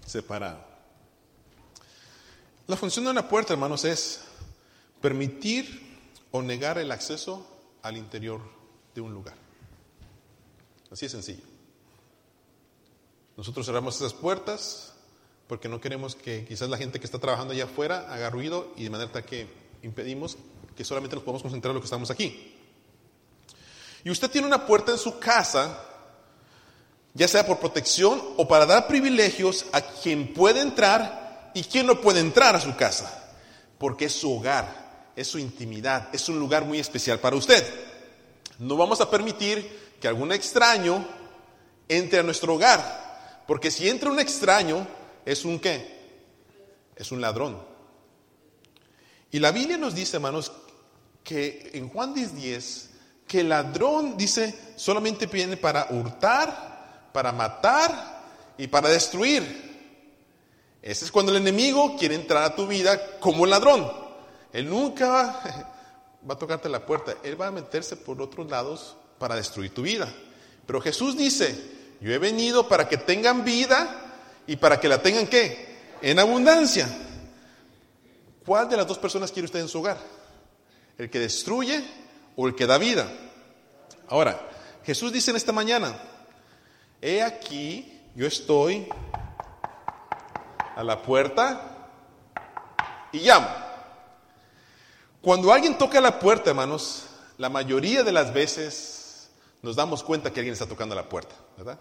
Separar. 0.06 0.64
La 2.68 2.76
función 2.76 3.06
de 3.06 3.10
una 3.10 3.28
puerta, 3.28 3.54
hermanos, 3.54 3.84
es 3.84 4.20
permitir 5.00 5.98
o 6.30 6.40
negar 6.40 6.78
el 6.78 6.92
acceso 6.92 7.44
al 7.82 7.96
interior 7.96 8.40
de 8.94 9.00
un 9.00 9.12
lugar. 9.12 9.34
Así 10.92 11.06
es 11.06 11.10
sencillo. 11.10 11.42
Nosotros 13.36 13.66
cerramos 13.66 13.96
esas 13.96 14.14
puertas 14.14 14.95
porque 15.48 15.68
no 15.68 15.80
queremos 15.80 16.16
que 16.16 16.44
quizás 16.44 16.68
la 16.68 16.76
gente 16.76 16.98
que 16.98 17.06
está 17.06 17.18
trabajando 17.18 17.52
allá 17.52 17.64
afuera 17.64 18.06
haga 18.12 18.30
ruido 18.30 18.72
y 18.76 18.84
de 18.84 18.90
manera 18.90 19.12
tal 19.12 19.24
que 19.24 19.46
impedimos 19.82 20.36
que 20.76 20.84
solamente 20.84 21.16
nos 21.16 21.24
podamos 21.24 21.42
concentrar 21.42 21.70
en 21.70 21.76
lo 21.76 21.80
que 21.80 21.86
estamos 21.86 22.10
aquí. 22.10 22.54
Y 24.04 24.10
usted 24.10 24.30
tiene 24.30 24.46
una 24.46 24.66
puerta 24.66 24.92
en 24.92 24.98
su 24.98 25.18
casa, 25.18 25.82
ya 27.14 27.26
sea 27.26 27.46
por 27.46 27.58
protección 27.58 28.22
o 28.36 28.46
para 28.46 28.66
dar 28.66 28.86
privilegios 28.86 29.66
a 29.72 29.80
quien 29.80 30.32
puede 30.32 30.60
entrar 30.60 31.50
y 31.54 31.64
quien 31.64 31.86
no 31.86 32.00
puede 32.00 32.20
entrar 32.20 32.54
a 32.54 32.60
su 32.60 32.76
casa, 32.76 33.32
porque 33.78 34.04
es 34.06 34.12
su 34.12 34.32
hogar, 34.32 35.10
es 35.16 35.26
su 35.26 35.38
intimidad, 35.38 36.08
es 36.12 36.28
un 36.28 36.38
lugar 36.38 36.64
muy 36.64 36.78
especial 36.78 37.18
para 37.18 37.36
usted. 37.36 37.64
No 38.58 38.76
vamos 38.76 39.00
a 39.00 39.10
permitir 39.10 39.96
que 40.00 40.08
algún 40.08 40.32
extraño 40.32 41.06
entre 41.88 42.20
a 42.20 42.22
nuestro 42.22 42.54
hogar, 42.54 43.44
porque 43.46 43.70
si 43.70 43.88
entra 43.88 44.10
un 44.10 44.20
extraño, 44.20 44.86
es 45.26 45.44
un 45.44 45.58
qué? 45.58 45.94
Es 46.94 47.12
un 47.12 47.20
ladrón. 47.20 47.60
Y 49.32 49.40
la 49.40 49.50
Biblia 49.50 49.76
nos 49.76 49.94
dice, 49.94 50.16
hermanos, 50.16 50.52
que 51.22 51.72
en 51.74 51.88
Juan 51.88 52.14
10, 52.14 52.90
que 53.26 53.40
el 53.40 53.48
ladrón, 53.48 54.16
dice, 54.16 54.54
solamente 54.76 55.26
viene 55.26 55.56
para 55.56 55.88
hurtar, 55.90 57.10
para 57.12 57.32
matar 57.32 58.22
y 58.56 58.68
para 58.68 58.88
destruir. 58.88 59.66
Ese 60.80 61.04
es 61.04 61.10
cuando 61.10 61.32
el 61.32 61.38
enemigo 61.38 61.96
quiere 61.98 62.14
entrar 62.14 62.44
a 62.44 62.54
tu 62.54 62.68
vida 62.68 63.18
como 63.18 63.44
ladrón. 63.44 63.90
Él 64.52 64.70
nunca 64.70 65.74
va 66.28 66.34
a 66.34 66.38
tocarte 66.38 66.68
la 66.68 66.86
puerta, 66.86 67.16
él 67.24 67.38
va 67.38 67.48
a 67.48 67.52
meterse 67.52 67.96
por 67.96 68.22
otros 68.22 68.48
lados 68.48 68.96
para 69.18 69.34
destruir 69.34 69.74
tu 69.74 69.82
vida. 69.82 70.14
Pero 70.64 70.80
Jesús 70.80 71.16
dice, 71.16 71.54
yo 72.00 72.12
he 72.12 72.18
venido 72.18 72.68
para 72.68 72.88
que 72.88 72.96
tengan 72.96 73.44
vida 73.44 74.05
y 74.46 74.56
para 74.56 74.78
que 74.78 74.88
la 74.88 75.02
tengan 75.02 75.26
qué? 75.26 75.76
En 76.02 76.18
abundancia. 76.18 76.88
¿Cuál 78.44 78.68
de 78.68 78.76
las 78.76 78.86
dos 78.86 78.98
personas 78.98 79.32
quiere 79.32 79.46
usted 79.46 79.60
en 79.60 79.68
su 79.68 79.80
hogar? 79.80 79.98
¿El 80.98 81.10
que 81.10 81.18
destruye 81.18 81.84
o 82.36 82.46
el 82.46 82.54
que 82.54 82.66
da 82.66 82.78
vida? 82.78 83.10
Ahora, 84.08 84.40
Jesús 84.84 85.12
dice 85.12 85.30
en 85.30 85.36
esta 85.36 85.52
mañana, 85.52 85.98
he 87.02 87.22
aquí, 87.22 88.00
yo 88.14 88.26
estoy 88.26 88.88
a 90.76 90.82
la 90.84 91.02
puerta 91.02 91.88
y 93.10 93.18
llamo. 93.18 93.48
Cuando 95.20 95.52
alguien 95.52 95.76
toca 95.76 96.00
la 96.00 96.20
puerta, 96.20 96.50
hermanos, 96.50 97.06
la 97.38 97.48
mayoría 97.48 98.04
de 98.04 98.12
las 98.12 98.32
veces 98.32 99.28
nos 99.62 99.74
damos 99.74 100.04
cuenta 100.04 100.32
que 100.32 100.38
alguien 100.38 100.52
está 100.52 100.66
tocando 100.66 100.94
la 100.94 101.08
puerta, 101.08 101.34
¿verdad? 101.56 101.78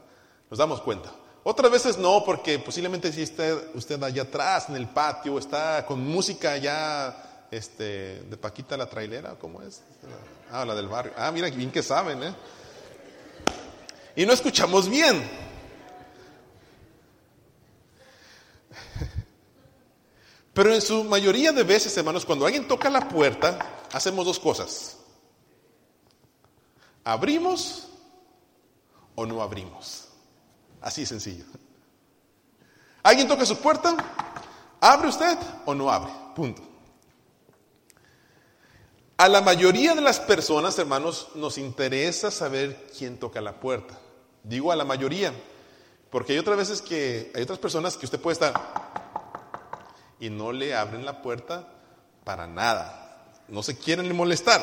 Nos 0.49 0.57
damos 0.57 0.81
cuenta. 0.81 1.11
Otras 1.47 1.71
veces 1.71 1.99
no, 1.99 2.23
porque 2.25 2.57
posiblemente 2.57 3.13
si 3.13 3.21
está 3.21 3.43
usted 3.75 4.01
allá 4.01 4.23
atrás 4.23 4.67
en 4.67 4.77
el 4.77 4.87
patio, 4.87 5.37
está 5.37 5.85
con 5.85 6.03
música 6.03 6.57
ya 6.57 7.45
este, 7.51 8.23
de 8.23 8.35
Paquita 8.35 8.75
la 8.75 8.89
trailera, 8.89 9.35
¿cómo 9.35 9.61
es? 9.61 9.83
Ah, 10.51 10.65
la 10.65 10.73
del 10.73 10.87
barrio. 10.87 11.13
Ah, 11.15 11.31
mira, 11.31 11.47
bien 11.51 11.69
que 11.69 11.83
saben, 11.83 12.23
¿eh? 12.23 12.33
Y 14.15 14.25
no 14.25 14.33
escuchamos 14.33 14.89
bien. 14.89 15.23
Pero 20.51 20.73
en 20.73 20.81
su 20.81 21.03
mayoría 21.03 21.51
de 21.51 21.61
veces, 21.61 21.95
hermanos, 21.95 22.25
cuando 22.25 22.47
alguien 22.47 22.67
toca 22.67 22.89
la 22.89 23.07
puerta, 23.07 23.83
hacemos 23.93 24.25
dos 24.25 24.39
cosas. 24.39 24.97
Abrimos 27.03 27.87
o 29.13 29.27
no 29.27 29.43
abrimos. 29.43 30.04
Así 30.85 31.03
sencillo. 31.03 31.45
Alguien 33.01 33.27
toca 33.27 33.43
su 33.43 33.57
puerta, 33.57 33.95
¿abre 34.79 35.07
usted 35.07 35.35
o 35.65 35.73
no 35.73 35.89
abre? 35.89 36.13
Punto. 36.35 36.61
A 39.17 39.27
la 39.27 39.41
mayoría 39.41 39.95
de 39.95 40.01
las 40.01 40.19
personas, 40.19 40.77
hermanos, 40.77 41.29
nos 41.33 41.57
interesa 41.57 42.29
saber 42.29 42.85
quién 42.95 43.17
toca 43.17 43.41
la 43.41 43.59
puerta. 43.59 43.97
Digo 44.43 44.71
a 44.71 44.75
la 44.75 44.85
mayoría, 44.85 45.33
porque 46.11 46.33
hay 46.33 46.37
otras 46.37 46.57
veces 46.57 46.83
que 46.83 47.31
hay 47.33 47.41
otras 47.41 47.57
personas 47.57 47.97
que 47.97 48.05
usted 48.05 48.19
puede 48.19 48.33
estar 48.33 48.53
y 50.19 50.29
no 50.29 50.51
le 50.51 50.75
abren 50.75 51.03
la 51.03 51.23
puerta 51.23 51.67
para 52.23 52.45
nada. 52.45 53.33
No 53.47 53.63
se 53.63 53.75
quieren 53.75 54.15
molestar. 54.15 54.61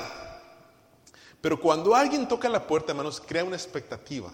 Pero 1.40 1.58
cuando 1.58 1.96
alguien 1.96 2.28
toca 2.28 2.48
la 2.48 2.64
puerta, 2.64 2.92
hermanos, 2.92 3.20
crea 3.20 3.42
una 3.42 3.56
expectativa. 3.56 4.30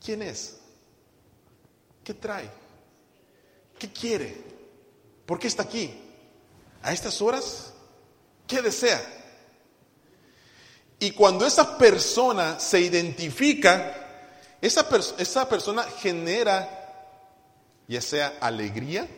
¿Quién 0.00 0.22
es? 0.22 0.60
¿Qué 2.04 2.12
trae? 2.12 2.50
¿Qué 3.78 3.90
quiere? 3.90 4.36
¿Por 5.24 5.38
qué 5.38 5.48
está 5.48 5.62
aquí? 5.62 5.92
¿A 6.82 6.92
estas 6.92 7.20
horas? 7.22 7.72
¿Qué 8.46 8.60
desea? 8.60 9.02
Y 11.00 11.12
cuando 11.12 11.46
esa 11.46 11.78
persona 11.78 12.60
se 12.60 12.80
identifica, 12.80 13.94
esa, 14.60 14.86
esa 15.18 15.48
persona 15.48 15.82
genera 15.82 16.82
ya 17.86 18.00
sea 18.00 18.34
alegría. 18.40 19.08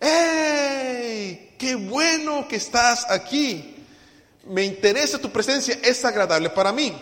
¡Hey! 0.00 1.54
¡Qué 1.58 1.74
bueno 1.74 2.46
que 2.48 2.56
estás 2.56 3.10
aquí! 3.10 3.84
Me 4.44 4.64
interesa 4.64 5.18
tu 5.18 5.30
presencia, 5.30 5.78
es 5.82 6.04
agradable 6.04 6.48
para 6.50 6.72
mí. 6.72 6.96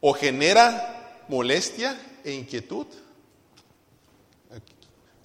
O 0.00 0.12
genera 0.12 1.22
molestia 1.28 1.96
e 2.24 2.32
inquietud. 2.32 2.86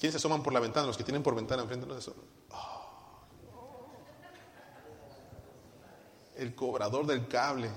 ¿Quiénes 0.02 0.14
se 0.14 0.18
asoman 0.18 0.42
por 0.42 0.52
la 0.52 0.60
ventana? 0.60 0.88
Los 0.88 0.98
que 0.98 1.04
tienen 1.04 1.22
por 1.22 1.36
ventana 1.36 1.62
enfrente 1.62 1.86
no 1.86 1.94
se 1.94 2.00
asoman. 2.00 2.26
El 6.36 6.56
cobrador 6.56 7.06
del 7.06 7.28
cable. 7.28 7.70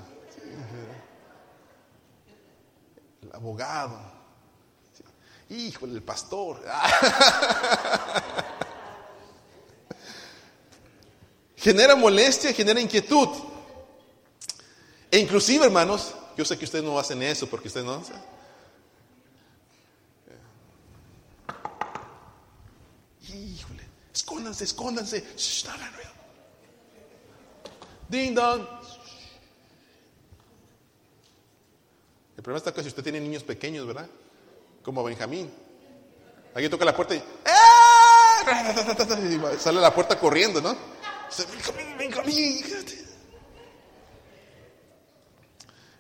El 3.21 3.31
abogado. 3.35 4.01
Híjole, 5.51 5.93
el 5.93 6.03
pastor. 6.03 6.65
genera 11.59 11.95
molestia, 11.95 12.55
genera 12.55 12.81
inquietud. 12.81 13.29
E 15.11 15.19
inclusive, 15.19 15.67
hermanos, 15.67 16.15
yo 16.39 16.47
sé 16.47 16.57
que 16.57 16.65
ustedes 16.65 16.87
no 16.87 16.99
hacen 16.99 17.23
eso 17.23 17.47
porque 17.49 17.69
ustedes 17.69 17.85
no 17.85 18.03
Escóndanse, 24.25 24.65
escóndanse. 24.65 25.23
Ding 28.09 28.35
dong. 28.35 28.67
El 32.35 32.43
problema 32.43 32.57
está 32.57 32.73
que 32.73 32.81
si 32.81 32.89
usted 32.89 33.03
tiene 33.03 33.21
niños 33.21 33.43
pequeños, 33.45 33.87
¿verdad? 33.87 34.09
Como 34.83 35.05
Benjamín. 35.05 35.53
Alguien 36.55 36.71
toca 36.71 36.87
la 36.87 36.97
puerta 36.97 37.15
y, 37.15 37.19
¡Eh! 37.19 37.25
sale 39.59 39.79
la 39.79 39.95
puerta 39.95 40.19
corriendo, 40.19 40.63
¿no? 40.63 40.75
Benjamín, 41.53 41.99
Benjamín. 41.99 42.65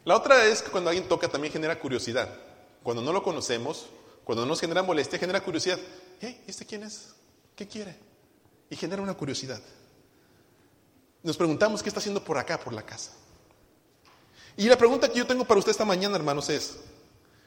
La 0.06 0.16
otra 0.16 0.46
es 0.46 0.62
que 0.62 0.70
cuando 0.70 0.88
alguien 0.88 1.08
toca 1.08 1.28
también 1.28 1.52
genera 1.52 1.78
curiosidad. 1.78 2.34
Cuando 2.82 3.02
no 3.02 3.12
lo 3.12 3.22
conocemos, 3.22 3.84
cuando 4.24 4.46
nos 4.46 4.60
genera 4.60 4.82
molestia, 4.82 5.18
genera 5.18 5.42
curiosidad. 5.42 5.78
¿Eh? 6.22 6.40
¿Este 6.46 6.64
quién 6.64 6.84
es? 6.84 7.14
¿Qué 7.54 7.68
quiere? 7.68 8.13
Y 8.74 8.76
genera 8.76 9.00
una 9.00 9.14
curiosidad. 9.14 9.60
Nos 11.22 11.36
preguntamos 11.36 11.80
qué 11.80 11.88
está 11.88 12.00
haciendo 12.00 12.24
por 12.24 12.36
acá, 12.36 12.58
por 12.58 12.72
la 12.72 12.82
casa. 12.82 13.12
Y 14.56 14.66
la 14.66 14.76
pregunta 14.76 15.08
que 15.08 15.16
yo 15.16 15.28
tengo 15.28 15.44
para 15.44 15.60
usted 15.60 15.70
esta 15.70 15.84
mañana, 15.84 16.16
hermanos, 16.16 16.50
es, 16.50 16.78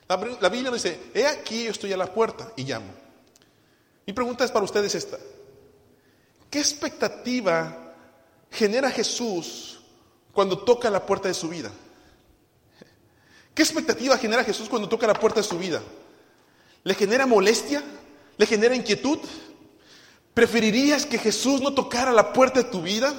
la, 0.08 0.16
Biblia 0.48 0.72
nos 0.72 0.82
dice, 0.82 1.12
he 1.14 1.28
aquí 1.28 1.66
yo 1.66 1.72
estoy 1.72 1.92
a 1.92 1.98
la 1.98 2.14
puerta 2.14 2.54
y 2.56 2.64
llamo. 2.64 2.88
Mi 4.06 4.14
pregunta 4.14 4.46
es 4.46 4.52
para 4.52 4.64
ustedes 4.64 4.96
esta. 4.96 5.18
¿Qué 6.50 6.60
expectativa 6.60 7.94
genera 8.50 8.90
Jesús 8.90 9.82
cuando 10.32 10.58
toca 10.60 10.90
la 10.90 11.06
puerta 11.06 11.28
de 11.28 11.34
su 11.34 11.50
vida? 11.50 11.74
¿Qué 13.54 13.64
expectativa 13.64 14.18
genera 14.18 14.46
Jesús 14.46 14.70
cuando 14.70 14.88
toca 14.88 15.06
la 15.06 15.20
puerta 15.20 15.42
de 15.42 15.48
su 15.48 15.58
vida? 15.58 15.84
¿Le 16.86 16.96
genera 16.96 17.26
molestia? 17.26 17.84
¿Le 18.38 18.46
genera 18.46 18.74
inquietud? 18.74 19.20
¿Preferirías 20.38 21.08
que 21.08 21.18
Jesús 21.18 21.62
no 21.62 21.74
tocara 21.74 22.12
la 22.12 22.32
puerta 22.32 22.62
de 22.62 22.70
tu 22.70 22.80
vida? 22.80 23.12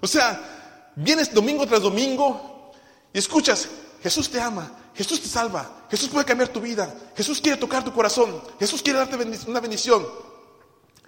O 0.00 0.06
sea, 0.08 0.90
vienes 0.96 1.32
domingo 1.32 1.64
tras 1.64 1.80
domingo 1.80 2.72
y 3.12 3.18
escuchas, 3.20 3.68
Jesús 4.02 4.28
te 4.28 4.40
ama, 4.40 4.72
Jesús 4.92 5.22
te 5.22 5.28
salva, 5.28 5.86
Jesús 5.88 6.08
puede 6.08 6.24
cambiar 6.24 6.48
tu 6.48 6.60
vida, 6.60 6.92
Jesús 7.14 7.40
quiere 7.40 7.56
tocar 7.56 7.84
tu 7.84 7.92
corazón, 7.92 8.42
Jesús 8.58 8.82
quiere 8.82 8.98
darte 8.98 9.14
una 9.46 9.60
bendición. 9.60 10.04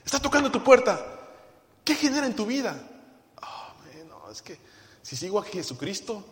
Está 0.05 0.21
tocando 0.21 0.49
tu 0.49 0.63
puerta. 0.63 1.05
¿Qué 1.83 1.97
genera 1.97 2.29
en 2.29 2.37
tu 2.37 2.47
vida? 2.47 2.81
Oh, 3.43 3.73
no, 4.09 4.31
es 4.31 4.43
que 4.43 4.61
si 5.03 5.17
sigo 5.17 5.41
a 5.41 5.43
Jesucristo, 5.43 6.23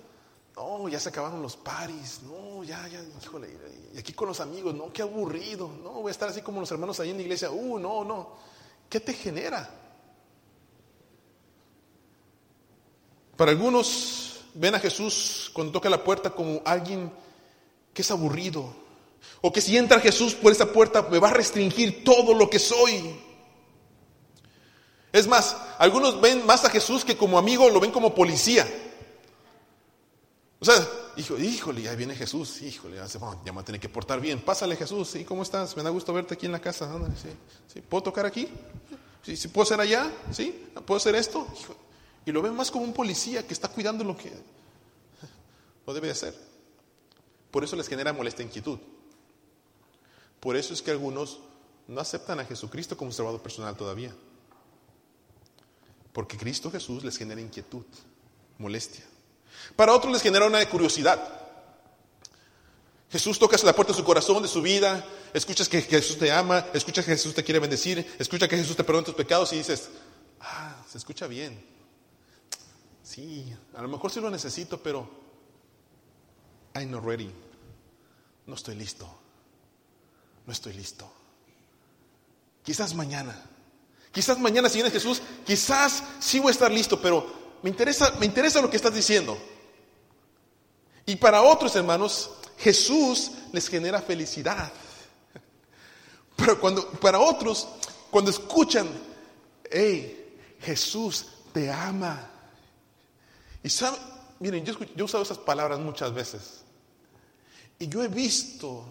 no, 0.54 0.88
ya 0.88 1.00
se 1.00 1.08
acabaron 1.08 1.42
los 1.42 1.56
paris, 1.56 2.20
no, 2.22 2.62
ya, 2.62 2.86
ya, 2.86 3.02
híjole, 3.20 3.48
y 3.92 3.98
aquí 3.98 4.12
con 4.12 4.28
los 4.28 4.38
amigos, 4.38 4.72
no, 4.72 4.92
qué 4.92 5.02
aburrido, 5.02 5.68
no, 5.82 5.94
voy 5.94 6.10
a 6.10 6.12
estar 6.12 6.28
así 6.28 6.42
como 6.42 6.60
los 6.60 6.70
hermanos 6.70 7.00
ahí 7.00 7.10
en 7.10 7.16
la 7.16 7.22
iglesia, 7.22 7.50
uh, 7.50 7.76
no, 7.80 8.04
no. 8.04 8.55
¿Qué 8.88 9.00
te 9.00 9.12
genera? 9.12 9.68
Para 13.36 13.50
algunos 13.50 14.40
ven 14.54 14.74
a 14.74 14.80
Jesús 14.80 15.50
cuando 15.52 15.72
toca 15.72 15.90
la 15.90 16.02
puerta 16.02 16.30
como 16.30 16.62
alguien 16.64 17.12
que 17.92 18.02
es 18.02 18.10
aburrido. 18.10 18.74
O 19.40 19.52
que 19.52 19.60
si 19.60 19.76
entra 19.76 20.00
Jesús 20.00 20.34
por 20.34 20.52
esa 20.52 20.72
puerta 20.72 21.02
me 21.02 21.18
va 21.18 21.28
a 21.28 21.34
restringir 21.34 22.04
todo 22.04 22.34
lo 22.34 22.48
que 22.48 22.58
soy. 22.58 23.20
Es 25.12 25.26
más, 25.26 25.56
algunos 25.78 26.20
ven 26.20 26.44
más 26.46 26.64
a 26.64 26.70
Jesús 26.70 27.04
que 27.04 27.16
como 27.16 27.38
amigo 27.38 27.68
lo 27.70 27.80
ven 27.80 27.90
como 27.90 28.14
policía. 28.14 28.66
O 30.60 30.64
sea, 30.64 30.86
hijo, 31.16 31.38
híjole, 31.38 31.82
ya 31.82 31.94
viene 31.94 32.14
Jesús, 32.14 32.62
híjole, 32.62 32.96
ya, 32.96 33.08
se, 33.08 33.18
va, 33.18 33.36
ya 33.44 33.52
me 33.52 33.56
va 33.56 33.62
a 33.62 33.64
tener 33.64 33.80
que 33.80 33.88
portar 33.88 34.20
bien. 34.20 34.40
Pásale 34.40 34.76
Jesús, 34.76 35.08
¿sí? 35.08 35.24
¿Cómo 35.24 35.42
estás? 35.42 35.76
Me 35.76 35.82
da 35.82 35.90
gusto 35.90 36.12
verte 36.12 36.34
aquí 36.34 36.46
en 36.46 36.52
la 36.52 36.60
casa. 36.60 36.88
¿Sí? 37.72 37.80
¿Puedo 37.80 38.04
tocar 38.04 38.26
aquí? 38.26 38.48
¿Sí? 39.22 39.48
¿Puedo 39.48 39.66
ser 39.66 39.80
allá? 39.80 40.10
¿Sí? 40.30 40.68
¿Puedo 40.84 40.98
hacer 40.98 41.14
esto? 41.14 41.46
Y 42.24 42.32
lo 42.32 42.42
ven 42.42 42.54
más 42.54 42.70
como 42.70 42.84
un 42.84 42.92
policía 42.92 43.46
que 43.46 43.54
está 43.54 43.68
cuidando 43.68 44.04
lo 44.04 44.16
que 44.16 44.32
lo 45.86 45.94
debe 45.94 46.08
de 46.08 46.12
hacer. 46.12 46.34
Por 47.50 47.64
eso 47.64 47.76
les 47.76 47.88
genera 47.88 48.12
molesta 48.12 48.42
inquietud. 48.42 48.78
Por 50.40 50.56
eso 50.56 50.74
es 50.74 50.82
que 50.82 50.90
algunos 50.90 51.40
no 51.88 52.00
aceptan 52.00 52.40
a 52.40 52.44
Jesucristo 52.44 52.96
como 52.96 53.12
salvador 53.12 53.40
personal 53.40 53.76
todavía. 53.76 54.14
Porque 56.12 56.36
Cristo 56.36 56.70
Jesús 56.70 57.04
les 57.04 57.16
genera 57.16 57.40
inquietud, 57.40 57.84
molestia. 58.58 59.04
Para 59.74 59.92
otros 59.92 60.12
les 60.12 60.22
genera 60.22 60.46
una 60.46 60.64
curiosidad. 60.68 61.36
Jesús 63.10 63.38
toca 63.38 63.56
la 63.62 63.74
puerta 63.74 63.92
de 63.92 63.98
su 63.98 64.04
corazón, 64.04 64.42
de 64.42 64.48
su 64.48 64.60
vida, 64.60 65.04
escuchas 65.32 65.68
que 65.68 65.80
Jesús 65.82 66.18
te 66.18 66.30
ama, 66.32 66.66
escuchas 66.74 67.04
que 67.04 67.12
Jesús 67.12 67.34
te 67.34 67.44
quiere 67.44 67.60
bendecir, 67.60 68.14
escuchas 68.18 68.48
que 68.48 68.56
Jesús 68.56 68.76
te 68.76 68.84
perdona 68.84 69.04
tus 69.04 69.14
pecados 69.14 69.52
y 69.52 69.58
dices, 69.58 69.90
ah, 70.40 70.76
se 70.90 70.98
escucha 70.98 71.26
bien. 71.26 71.64
Sí, 73.02 73.54
a 73.74 73.82
lo 73.82 73.88
mejor 73.88 74.10
sí 74.10 74.20
lo 74.20 74.30
necesito, 74.30 74.82
pero 74.82 75.08
I'm 76.74 76.90
not 76.90 77.04
ready. 77.04 77.30
No 78.46 78.54
estoy 78.54 78.74
listo. 78.74 79.08
No 80.44 80.52
estoy 80.52 80.72
listo. 80.72 81.10
Quizás 82.62 82.94
mañana. 82.94 83.40
Quizás 84.12 84.38
mañana 84.38 84.68
si 84.68 84.76
viene 84.76 84.90
Jesús, 84.90 85.22
quizás 85.44 86.02
sí 86.20 86.38
voy 86.38 86.48
a 86.48 86.52
estar 86.52 86.70
listo, 86.70 87.00
pero 87.00 87.45
me 87.66 87.70
interesa, 87.70 88.12
me 88.20 88.26
interesa 88.26 88.62
lo 88.62 88.70
que 88.70 88.76
estás 88.76 88.94
diciendo. 88.94 89.36
Y 91.04 91.16
para 91.16 91.42
otros 91.42 91.74
hermanos, 91.74 92.30
Jesús 92.58 93.32
les 93.50 93.66
genera 93.66 94.00
felicidad. 94.00 94.72
Pero 96.36 96.60
cuando, 96.60 96.88
para 96.92 97.18
otros, 97.18 97.66
cuando 98.08 98.30
escuchan, 98.30 98.88
hey, 99.68 100.38
Jesús 100.60 101.26
te 101.52 101.68
ama. 101.68 102.30
Y 103.64 103.68
sabe, 103.68 103.96
miren, 104.38 104.64
yo, 104.64 104.78
yo 104.78 104.86
he 104.98 105.02
usado 105.02 105.24
esas 105.24 105.38
palabras 105.38 105.80
muchas 105.80 106.14
veces. 106.14 106.62
Y 107.80 107.88
yo 107.88 108.00
he 108.04 108.08
visto 108.08 108.84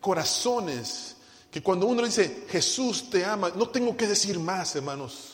corazones 0.00 1.16
que 1.50 1.62
cuando 1.62 1.84
uno 1.84 2.06
dice, 2.06 2.46
Jesús 2.48 3.10
te 3.10 3.22
ama, 3.22 3.52
no 3.54 3.68
tengo 3.68 3.94
que 3.94 4.06
decir 4.06 4.38
más, 4.38 4.74
hermanos. 4.76 5.27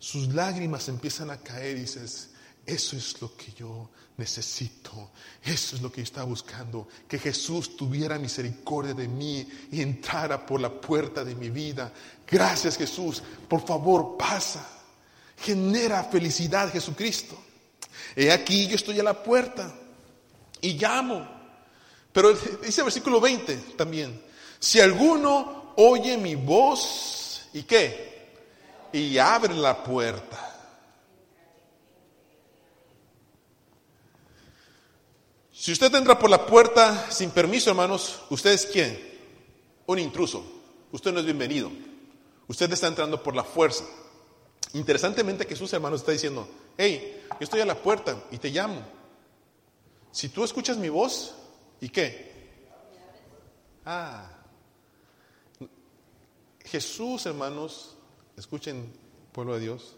Sus 0.00 0.34
lágrimas 0.34 0.88
empiezan 0.88 1.30
a 1.30 1.36
caer 1.36 1.76
y 1.76 1.80
dices, 1.82 2.30
eso 2.66 2.96
es 2.96 3.20
lo 3.20 3.36
que 3.36 3.52
yo 3.52 3.90
necesito. 4.16 5.10
Eso 5.42 5.76
es 5.76 5.82
lo 5.82 5.92
que 5.92 5.98
yo 5.98 6.04
estaba 6.04 6.26
buscando. 6.26 6.88
Que 7.06 7.18
Jesús 7.18 7.76
tuviera 7.76 8.18
misericordia 8.18 8.94
de 8.94 9.08
mí 9.08 9.46
y 9.70 9.82
entrara 9.82 10.44
por 10.44 10.60
la 10.60 10.70
puerta 10.70 11.22
de 11.22 11.34
mi 11.34 11.50
vida. 11.50 11.92
Gracias 12.26 12.76
Jesús. 12.76 13.22
Por 13.46 13.66
favor, 13.66 14.16
pasa. 14.16 14.66
Genera 15.36 16.04
felicidad 16.04 16.72
Jesucristo. 16.72 17.38
He 18.16 18.32
aquí, 18.32 18.66
yo 18.66 18.76
estoy 18.76 19.00
a 19.00 19.04
la 19.04 19.22
puerta 19.22 19.74
y 20.62 20.74
llamo. 20.78 21.28
Pero 22.10 22.32
dice 22.32 22.80
el 22.80 22.84
versículo 22.84 23.20
20 23.20 23.56
también. 23.76 24.22
Si 24.58 24.80
alguno 24.80 25.74
oye 25.76 26.16
mi 26.16 26.34
voz, 26.34 27.48
¿y 27.52 27.62
qué? 27.64 28.09
Y 28.92 29.18
abre 29.18 29.54
la 29.54 29.82
puerta. 29.82 30.50
Si 35.52 35.72
usted 35.72 35.94
entra 35.94 36.18
por 36.18 36.30
la 36.30 36.46
puerta 36.46 37.10
sin 37.10 37.30
permiso, 37.30 37.70
hermanos, 37.70 38.22
¿usted 38.30 38.52
es 38.52 38.66
quién? 38.66 38.98
Un 39.86 39.98
intruso. 39.98 40.42
Usted 40.90 41.12
no 41.12 41.20
es 41.20 41.26
bienvenido. 41.26 41.70
Usted 42.48 42.72
está 42.72 42.86
entrando 42.86 43.22
por 43.22 43.36
la 43.36 43.44
fuerza. 43.44 43.84
Interesantemente 44.72 45.44
Jesús, 45.44 45.72
hermanos, 45.72 46.00
está 46.00 46.12
diciendo, 46.12 46.48
hey, 46.78 47.24
yo 47.32 47.44
estoy 47.44 47.60
a 47.60 47.66
la 47.66 47.74
puerta 47.74 48.24
y 48.30 48.38
te 48.38 48.50
llamo. 48.50 48.82
Si 50.10 50.30
tú 50.30 50.44
escuchas 50.44 50.76
mi 50.76 50.88
voz, 50.88 51.34
¿y 51.80 51.88
qué? 51.90 52.30
Ah. 53.84 54.30
Jesús, 56.64 57.26
hermanos, 57.26 57.96
escuchen, 58.40 58.92
pueblo 59.32 59.54
de 59.54 59.60
Dios, 59.60 59.96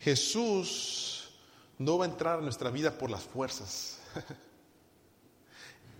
Jesús 0.00 1.30
no 1.78 1.98
va 1.98 2.04
a 2.04 2.08
entrar 2.08 2.38
a 2.38 2.42
nuestra 2.42 2.70
vida 2.70 2.96
por 2.96 3.10
las 3.10 3.22
fuerzas. 3.22 3.98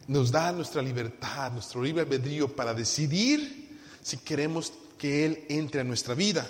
Nos 0.06 0.30
da 0.30 0.52
nuestra 0.52 0.82
libertad, 0.82 1.52
nuestro 1.52 1.82
libre 1.82 2.02
albedrío 2.02 2.54
para 2.54 2.74
decidir 2.74 3.78
si 4.02 4.18
queremos 4.18 4.72
que 4.98 5.24
Él 5.24 5.46
entre 5.48 5.80
a 5.80 5.84
nuestra 5.84 6.14
vida. 6.14 6.48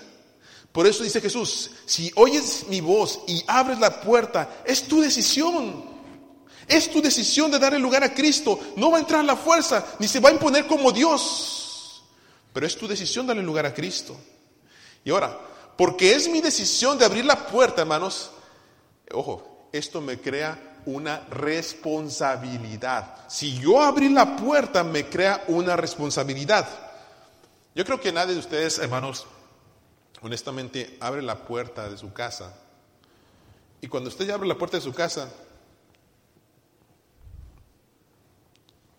Por 0.72 0.87
eso 0.87 1.02
dice 1.02 1.20
Jesús, 1.20 1.70
si 1.85 2.11
oyes 2.14 2.66
mi 2.68 2.80
voz 2.80 3.20
y 3.26 3.42
abres 3.46 3.78
la 3.78 4.00
puerta, 4.00 4.62
es 4.64 4.85
tu 4.85 5.00
decisión. 5.00 5.85
Es 6.66 6.90
tu 6.90 7.02
decisión 7.02 7.50
de 7.50 7.59
darle 7.59 7.80
lugar 7.80 8.04
a 8.04 8.14
Cristo. 8.14 8.59
No 8.76 8.92
va 8.92 8.98
a 8.98 9.00
entrar 9.00 9.24
la 9.24 9.37
fuerza, 9.37 9.85
ni 9.98 10.06
se 10.06 10.20
va 10.20 10.28
a 10.28 10.33
imponer 10.33 10.66
como 10.66 10.92
Dios. 10.92 12.04
Pero 12.52 12.66
es 12.66 12.76
tu 12.76 12.87
decisión 12.87 13.26
darle 13.26 13.42
lugar 13.42 13.66
a 13.66 13.74
Cristo. 13.74 14.16
Y 15.05 15.11
ahora, 15.11 15.39
porque 15.77 16.15
es 16.15 16.29
mi 16.29 16.41
decisión 16.41 16.99
de 16.99 17.05
abrir 17.05 17.25
la 17.25 17.47
puerta, 17.47 17.83
hermanos, 17.83 18.31
ojo, 19.13 19.69
esto 19.73 20.01
me 20.01 20.21
crea 20.21 20.71
una 20.87 21.21
responsabilidad. 21.31 23.29
Si 23.29 23.59
yo 23.59 23.81
abrí 23.81 24.09
la 24.09 24.37
puerta, 24.37 24.83
me 24.85 25.09
crea 25.09 25.45
una 25.49 25.77
responsabilidad. 25.77 26.69
Yo 27.75 27.85
creo 27.85 28.01
que 28.01 28.13
nadie 28.13 28.35
de 28.35 28.41
ustedes, 28.41 28.79
hermanos, 28.79 29.27
honestamente, 30.23 30.97
abre 31.01 31.23
la 31.23 31.45
puerta 31.45 31.89
de 31.89 31.97
su 31.97 32.13
casa. 32.13 32.55
Y 33.81 33.89
cuando 33.89 34.09
usted 34.09 34.27
ya 34.27 34.35
abre 34.35 34.49
la 34.49 34.59
puerta 34.59 34.77
de 34.77 34.83
su 34.83 34.93
casa, 34.93 35.31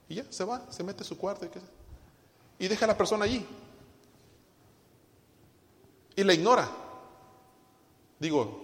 y 0.10 0.16
ya 0.16 0.26
se 0.30 0.44
va, 0.44 0.66
se 0.70 0.84
mete 0.84 1.04
a 1.04 1.06
su 1.06 1.18
cuarto 1.18 1.46
y, 1.46 2.66
y 2.66 2.68
deja 2.68 2.86
a 2.86 2.88
la 2.88 2.98
persona 2.98 3.26
allí. 3.26 3.46
Y 6.15 6.24
la 6.24 6.34
ignora. 6.34 6.69
Digo, 8.19 8.62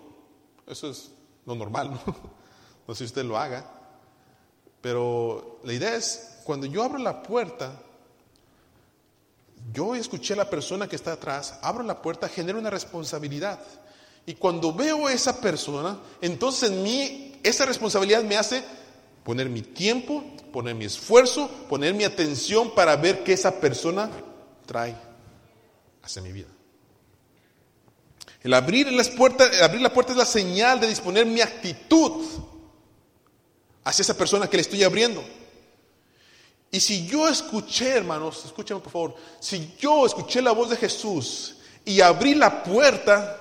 eso 0.68 0.90
es 0.90 1.12
lo 1.46 1.56
normal, 1.56 1.92
¿no? 1.92 2.16
No 2.88 2.96
sé 2.96 3.00
si 3.00 3.06
usted 3.06 3.26
lo 3.26 3.38
haga. 3.38 3.70
Pero 4.80 5.60
la 5.66 5.74
idea 5.74 5.96
es, 5.96 6.40
cuando 6.46 6.66
yo 6.66 6.84
abro 6.84 6.98
la 6.98 7.22
puerta, 7.22 7.74
yo 9.74 9.94
escuché 9.96 10.34
a 10.34 10.38
la 10.38 10.50
persona 10.50 10.88
que 10.88 10.96
está 10.96 11.14
atrás, 11.14 11.60
abro 11.62 11.84
la 11.84 12.02
puerta, 12.02 12.30
genero 12.30 12.60
una 12.60 12.70
responsabilidad. 12.70 13.60
Y 14.26 14.36
cuando 14.36 14.74
veo 14.74 15.08
a 15.08 15.14
esa 15.14 15.42
persona, 15.42 16.00
entonces 16.22 16.72
en 16.72 16.84
mí 16.84 17.40
esa 17.44 17.66
responsabilidad 17.66 18.24
me 18.24 18.38
hace 18.38 18.64
poner 19.24 19.50
mi 19.50 19.62
tiempo, 19.62 20.24
poner 20.54 20.76
mi 20.76 20.86
esfuerzo, 20.86 21.50
poner 21.68 21.94
mi 21.94 22.06
atención 22.06 22.74
para 22.74 22.96
ver 22.96 23.24
qué 23.24 23.34
esa 23.34 23.60
persona 23.60 24.10
trae 24.66 24.96
hacia 26.02 26.22
mi 26.22 26.32
vida. 26.32 26.48
El 28.44 28.54
abrir, 28.54 28.92
las 28.92 29.10
puertas, 29.10 29.62
abrir 29.62 29.82
la 29.82 29.92
puerta 29.92 30.12
es 30.12 30.18
la 30.18 30.26
señal 30.26 30.80
de 30.80 30.88
disponer 30.88 31.26
mi 31.26 31.42
actitud 31.42 32.26
hacia 33.84 34.04
esa 34.04 34.18
persona 34.18 34.50
que 34.50 34.58
le 34.58 34.62
estoy 34.62 34.84
abriendo. 34.84 35.24
Y 36.70 36.80
si 36.80 37.08
yo 37.08 37.28
escuché, 37.28 37.90
hermanos, 37.90 38.44
escúchame 38.46 38.82
por 38.82 38.92
favor, 38.92 39.16
si 39.40 39.76
yo 39.80 40.06
escuché 40.06 40.42
la 40.42 40.52
voz 40.52 40.70
de 40.70 40.76
Jesús 40.76 41.58
y 41.86 42.02
abrí 42.02 42.36
la 42.36 42.64
puerta, 42.64 43.38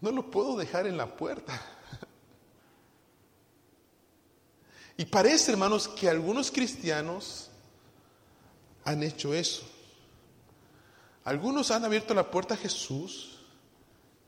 no 0.00 0.12
lo 0.12 0.30
puedo 0.30 0.56
dejar 0.56 0.86
en 0.86 0.96
la 0.96 1.06
puerta. 1.06 1.60
Y 4.98 5.04
parece, 5.04 5.52
hermanos, 5.52 5.88
que 5.88 6.08
algunos 6.08 6.50
cristianos 6.50 7.50
han 8.82 9.02
hecho 9.02 9.34
eso. 9.34 9.68
Algunos 11.26 11.72
han 11.72 11.84
abierto 11.84 12.14
la 12.14 12.30
puerta 12.30 12.54
a 12.54 12.56
Jesús 12.56 13.40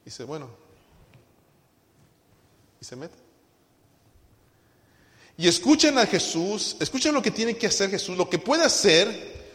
y 0.03 0.07
dice, 0.07 0.25
bueno, 0.25 0.51
y 2.81 2.85
se 2.85 2.97
meten. 2.97 3.21
Y 5.37 5.47
escuchen 5.47 5.97
a 5.97 6.07
Jesús, 6.07 6.77
escuchen 6.81 7.15
lo 7.15 7.23
que 7.23 7.31
tiene 7.31 7.57
que 7.57 7.69
hacer 7.69 7.89
Jesús, 7.89 8.19
lo 8.19 8.29
que 8.29 8.41
puede 8.41 8.65
hacer, 8.65 9.53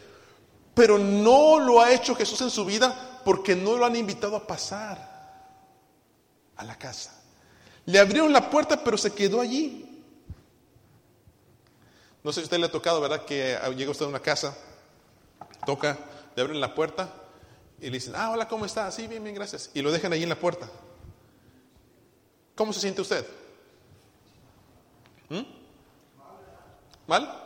pero 0.72 0.98
no 0.98 1.58
lo 1.58 1.82
ha 1.82 1.92
hecho 1.92 2.14
Jesús 2.14 2.40
en 2.40 2.48
su 2.48 2.64
vida 2.64 3.20
porque 3.26 3.54
no 3.54 3.76
lo 3.76 3.84
han 3.84 3.94
invitado 3.96 4.36
a 4.36 4.46
pasar 4.46 5.44
a 6.56 6.64
la 6.64 6.78
casa. 6.78 7.22
Le 7.84 7.98
abrieron 7.98 8.32
la 8.32 8.48
puerta, 8.48 8.82
pero 8.82 8.96
se 8.96 9.12
quedó 9.12 9.42
allí. 9.42 10.02
No 12.22 12.32
sé 12.32 12.40
si 12.40 12.44
usted 12.44 12.56
le 12.56 12.66
ha 12.66 12.72
tocado, 12.72 13.02
¿verdad? 13.02 13.26
Que 13.26 13.58
llega 13.76 13.90
usted 13.90 14.06
a 14.06 14.08
una 14.08 14.20
casa, 14.20 14.56
toca, 15.66 15.98
le 16.34 16.40
abren 16.40 16.58
la 16.58 16.74
puerta 16.74 17.20
y 17.84 17.90
le 17.90 17.98
dicen, 17.98 18.14
ah, 18.16 18.30
hola, 18.30 18.48
¿cómo 18.48 18.64
está? 18.64 18.90
Sí, 18.90 19.06
bien, 19.06 19.22
bien, 19.22 19.34
gracias. 19.34 19.70
Y 19.74 19.82
lo 19.82 19.92
dejan 19.92 20.10
allí 20.10 20.22
en 20.22 20.30
la 20.30 20.40
puerta. 20.40 20.70
¿Cómo 22.54 22.72
se 22.72 22.80
siente 22.80 23.02
usted? 23.02 23.26
¿Mm? 25.28 25.42
¿Mal? 27.06 27.42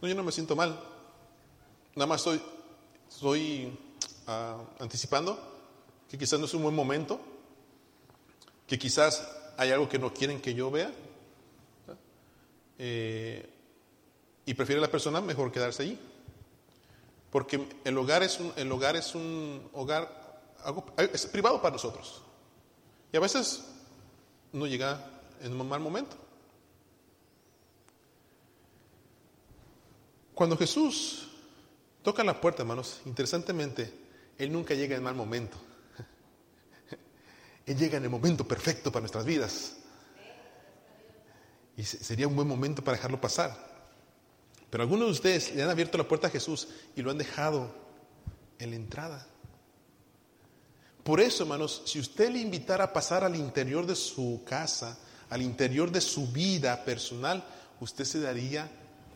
No, 0.00 0.08
yo 0.08 0.14
no 0.14 0.22
me 0.22 0.32
siento 0.32 0.56
mal. 0.56 0.82
Nada 1.94 2.06
más 2.06 2.22
estoy, 2.22 2.40
estoy 3.06 3.78
ah, 4.26 4.64
anticipando 4.78 5.38
que 6.08 6.16
quizás 6.16 6.40
no 6.40 6.46
es 6.46 6.54
un 6.54 6.62
buen 6.62 6.74
momento, 6.74 7.20
que 8.66 8.78
quizás 8.78 9.28
hay 9.58 9.72
algo 9.72 9.90
que 9.90 9.98
no 9.98 10.14
quieren 10.14 10.40
que 10.40 10.54
yo 10.54 10.70
vea. 10.70 10.90
Eh, 12.78 13.46
y 14.46 14.54
prefiere 14.54 14.80
la 14.80 14.90
persona 14.90 15.20
mejor 15.20 15.52
quedarse 15.52 15.82
allí. 15.82 16.11
Porque 17.32 17.66
el 17.84 17.96
hogar 17.96 18.22
es 18.22 18.38
un, 18.38 18.52
el 18.56 18.70
hogar 18.70 18.94
es 18.94 19.14
un 19.14 19.66
hogar 19.72 20.44
algo, 20.62 20.84
es 20.98 21.26
privado 21.26 21.62
para 21.62 21.72
nosotros. 21.72 22.22
Y 23.10 23.16
a 23.16 23.20
veces 23.20 23.64
no 24.52 24.66
llega 24.66 25.02
en 25.40 25.58
un 25.58 25.66
mal 25.66 25.80
momento. 25.80 26.14
Cuando 30.34 30.58
Jesús 30.58 31.28
toca 32.02 32.22
la 32.22 32.38
puerta, 32.38 32.62
hermanos, 32.62 33.00
interesantemente, 33.06 33.90
Él 34.36 34.52
nunca 34.52 34.74
llega 34.74 34.94
en 34.94 35.02
mal 35.02 35.14
momento. 35.14 35.56
Él 37.66 37.78
llega 37.78 37.96
en 37.96 38.04
el 38.04 38.10
momento 38.10 38.46
perfecto 38.46 38.92
para 38.92 39.00
nuestras 39.00 39.24
vidas. 39.24 39.78
Y 41.78 41.84
sería 41.84 42.28
un 42.28 42.36
buen 42.36 42.46
momento 42.46 42.84
para 42.84 42.98
dejarlo 42.98 43.18
pasar. 43.18 43.71
Pero 44.72 44.84
algunos 44.84 45.08
de 45.08 45.12
ustedes 45.12 45.54
le 45.54 45.62
han 45.62 45.68
abierto 45.68 45.98
la 45.98 46.08
puerta 46.08 46.28
a 46.28 46.30
Jesús 46.30 46.66
y 46.96 47.02
lo 47.02 47.10
han 47.10 47.18
dejado 47.18 47.70
en 48.58 48.70
la 48.70 48.76
entrada. 48.76 49.26
Por 51.04 51.20
eso, 51.20 51.42
hermanos, 51.42 51.82
si 51.84 52.00
usted 52.00 52.30
le 52.30 52.38
invitara 52.38 52.84
a 52.84 52.92
pasar 52.94 53.22
al 53.22 53.36
interior 53.36 53.84
de 53.84 53.94
su 53.94 54.40
casa, 54.46 54.98
al 55.28 55.42
interior 55.42 55.90
de 55.90 56.00
su 56.00 56.26
vida 56.28 56.86
personal, 56.86 57.44
usted 57.80 58.06
se 58.06 58.20
daría 58.20 58.66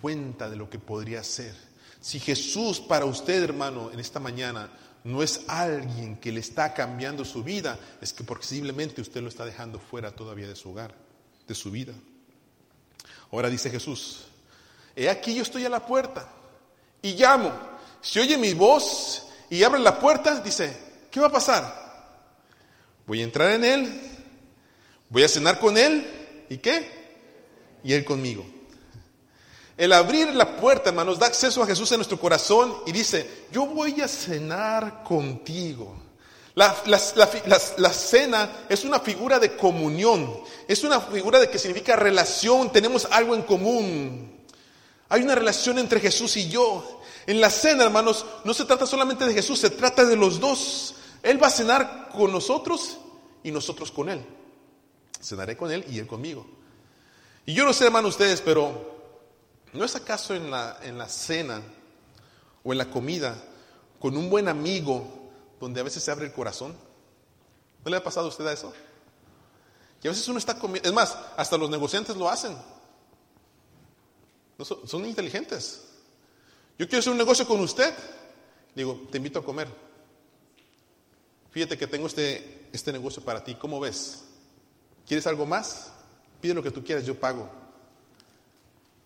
cuenta 0.03 0.51
de 0.51 0.57
lo 0.57 0.69
que 0.69 0.79
podría 0.79 1.25
ser. 1.25 1.55
Si 2.03 2.21
Jesús 2.21 2.79
para 2.79 3.07
usted, 3.07 3.43
hermano, 3.43 3.91
en 3.91 3.99
esta 3.99 4.21
mañana 4.21 4.69
no 5.05 5.23
es 5.23 5.41
alguien 5.49 6.19
que 6.19 6.33
le 6.33 6.41
está 6.41 6.75
cambiando 6.75 7.25
su 7.25 7.43
vida, 7.43 7.81
es 8.03 8.13
que 8.13 8.25
posiblemente 8.25 9.01
usted 9.01 9.23
lo 9.23 9.31
está 9.31 9.47
dejando 9.47 9.79
fuera 9.79 10.15
todavía 10.15 10.49
de 10.49 10.55
su 10.55 10.69
hogar, 10.69 10.95
de 11.49 11.55
su 11.55 11.71
vida. 11.71 11.95
Ahora 13.33 13.49
dice 13.49 13.71
Jesús, 13.71 14.27
he 14.97 15.11
aquí 15.11 15.35
yo 15.35 15.43
estoy 15.43 15.65
a 15.67 15.69
la 15.69 15.85
puerta 15.85 16.27
y 17.03 17.13
llamo. 17.13 17.53
Si 18.01 18.19
oye 18.19 18.39
mi 18.39 18.55
voz 18.55 19.29
y 19.51 19.63
abre 19.63 19.79
la 19.81 20.01
puerta, 20.01 20.41
dice, 20.41 20.77
¿qué 21.11 21.21
va 21.21 21.27
a 21.27 21.33
pasar? 21.33 21.87
Voy 23.07 23.21
a 23.21 23.25
entrar 23.25 23.53
en 23.53 23.65
él, 23.65 24.01
voy 25.11 25.23
a 25.23 25.29
cenar 25.29 25.61
con 25.61 25.77
él 25.77 26.45
y 26.49 26.59
qué? 26.59 26.91
Y 27.85 27.93
él 27.93 28.05
conmigo. 28.05 28.45
El 29.77 29.93
abrir 29.93 30.35
la 30.35 30.57
puerta, 30.57 30.89
hermanos, 30.89 31.19
da 31.19 31.27
acceso 31.27 31.63
a 31.63 31.67
Jesús 31.67 31.93
en 31.93 31.99
nuestro 31.99 32.19
corazón 32.19 32.75
y 32.87 32.93
dice, 32.93 33.47
yo 33.53 33.67
voy 33.67 34.01
a 34.01 34.09
cenar 34.09 35.03
contigo. 35.05 35.95
La, 36.55 36.75
la, 36.87 37.93
cena 37.93 38.65
es 38.71 38.85
una 38.85 38.99
figura 38.99 39.39
de 39.39 39.57
comunión, 39.57 40.41
es 40.67 40.83
una 40.85 41.03
figura 41.03 41.39
de 41.39 41.51
que 41.51 41.59
significa 41.59 41.97
relación, 41.97 42.73
tenemos 42.73 43.07
algo 43.11 43.35
en 43.35 43.43
común. 43.43 44.36
Hay 45.09 45.23
una 45.23 45.35
relación 45.35 45.79
entre 45.79 46.01
Jesús 46.01 46.37
y 46.37 46.49
yo. 46.49 47.01
En 47.27 47.41
la 47.41 47.51
cena, 47.51 47.85
hermanos, 47.85 48.25
no 48.45 48.55
se 48.55 48.65
trata 48.65 48.87
solamente 48.87 49.27
de 49.27 49.35
Jesús, 49.35 49.59
se 49.59 49.71
trata 49.71 50.05
de 50.05 50.17
los 50.17 50.41
dos. 50.41 50.95
Él 51.23 51.43
va 51.43 51.49
a 51.49 51.51
cenar 51.51 52.11
con 52.11 52.33
nosotros 52.33 52.99
y 53.43 53.51
nosotros 53.51 53.91
con 53.91 54.09
Él. 54.09 54.25
Cenaré 55.21 55.57
con 55.57 55.71
Él 55.71 55.85
y 55.89 55.99
Él 55.99 56.07
conmigo. 56.07 56.47
Y 57.45 57.55
yo 57.55 57.65
no 57.65 57.73
sé, 57.73 57.87
hermanos, 57.87 58.11
ustedes, 58.11 58.41
pero 58.41 58.97
¿No 59.77 59.85
es 59.85 59.95
acaso 59.95 60.35
en 60.35 60.51
la, 60.51 60.79
en 60.83 60.97
la 60.97 61.09
cena 61.09 61.61
o 62.65 62.73
en 62.73 62.79
la 62.79 62.91
comida 62.91 63.37
con 64.01 64.17
un 64.17 64.31
buen 64.31 64.49
amigo 64.49 65.07
donde 65.61 65.81
a 65.81 65.85
veces 65.85 66.03
se 66.03 66.11
abre 66.11 66.27
el 66.27 66.33
corazón? 66.33 66.75
¿No 67.85 67.91
le 67.91 67.97
ha 67.99 68.03
pasado 68.03 68.27
a 68.27 68.31
usted 68.31 68.47
a 68.47 68.53
eso? 68.53 68.73
Y 70.03 70.09
a 70.09 70.11
veces 70.11 70.27
uno 70.29 70.39
está 70.39 70.59
comiendo, 70.59 70.89
es 70.89 70.95
más, 70.95 71.17
hasta 71.37 71.59
los 71.59 71.69
negociantes 71.69 72.17
lo 72.17 72.29
hacen. 72.29 72.57
Son, 74.65 74.89
son 74.89 75.07
inteligentes. 75.07 75.83
Yo 76.79 76.87
quiero 76.87 77.01
hacer 77.01 77.13
un 77.13 77.19
negocio 77.19 77.47
con 77.47 77.61
usted. 77.61 77.95
Digo, 78.75 79.07
te 79.11 79.19
invito 79.19 79.39
a 79.39 79.45
comer. 79.45 79.69
Fíjate 81.51 81.79
que 81.79 81.87
tengo 81.87 82.07
este, 82.07 82.69
este 82.73 82.93
negocio 82.93 83.23
para 83.23 83.43
ti. 83.43 83.55
¿Cómo 83.55 83.81
ves? 83.81 84.25
¿Quieres 85.07 85.27
algo 85.27 85.47
más? 85.47 85.93
Pide 86.41 86.55
lo 86.55 86.63
que 86.63 86.71
tú 86.71 86.85
quieras, 86.85 87.07
yo 87.07 87.19
pago 87.19 87.51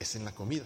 es 0.01 0.17
en 0.17 0.25
la 0.25 0.33
comida. 0.33 0.65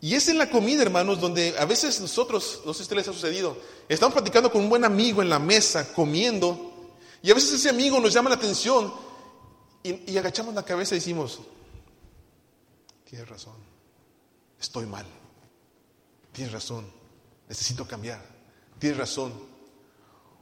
Y 0.00 0.14
es 0.14 0.28
en 0.28 0.38
la 0.38 0.48
comida, 0.48 0.80
hermanos, 0.80 1.20
donde 1.20 1.54
a 1.58 1.66
veces 1.66 2.00
nosotros, 2.00 2.62
no 2.64 2.72
sé 2.72 2.78
si 2.78 2.82
a 2.82 2.84
ustedes 2.84 3.06
les 3.06 3.08
ha 3.08 3.12
sucedido, 3.12 3.58
estamos 3.86 4.14
platicando 4.14 4.50
con 4.50 4.62
un 4.62 4.70
buen 4.70 4.84
amigo 4.84 5.20
en 5.20 5.28
la 5.28 5.38
mesa, 5.38 5.92
comiendo, 5.92 6.96
y 7.22 7.30
a 7.30 7.34
veces 7.34 7.52
ese 7.52 7.68
amigo 7.68 8.00
nos 8.00 8.14
llama 8.14 8.30
la 8.30 8.36
atención 8.36 8.94
y, 9.82 10.10
y 10.10 10.16
agachamos 10.16 10.54
la 10.54 10.64
cabeza 10.64 10.94
y 10.94 10.98
decimos, 10.98 11.40
tienes 13.04 13.28
razón, 13.28 13.56
estoy 14.60 14.86
mal, 14.86 15.06
tienes 16.32 16.52
razón, 16.52 16.86
necesito 17.48 17.86
cambiar, 17.86 18.24
tienes 18.78 18.98
razón. 18.98 19.32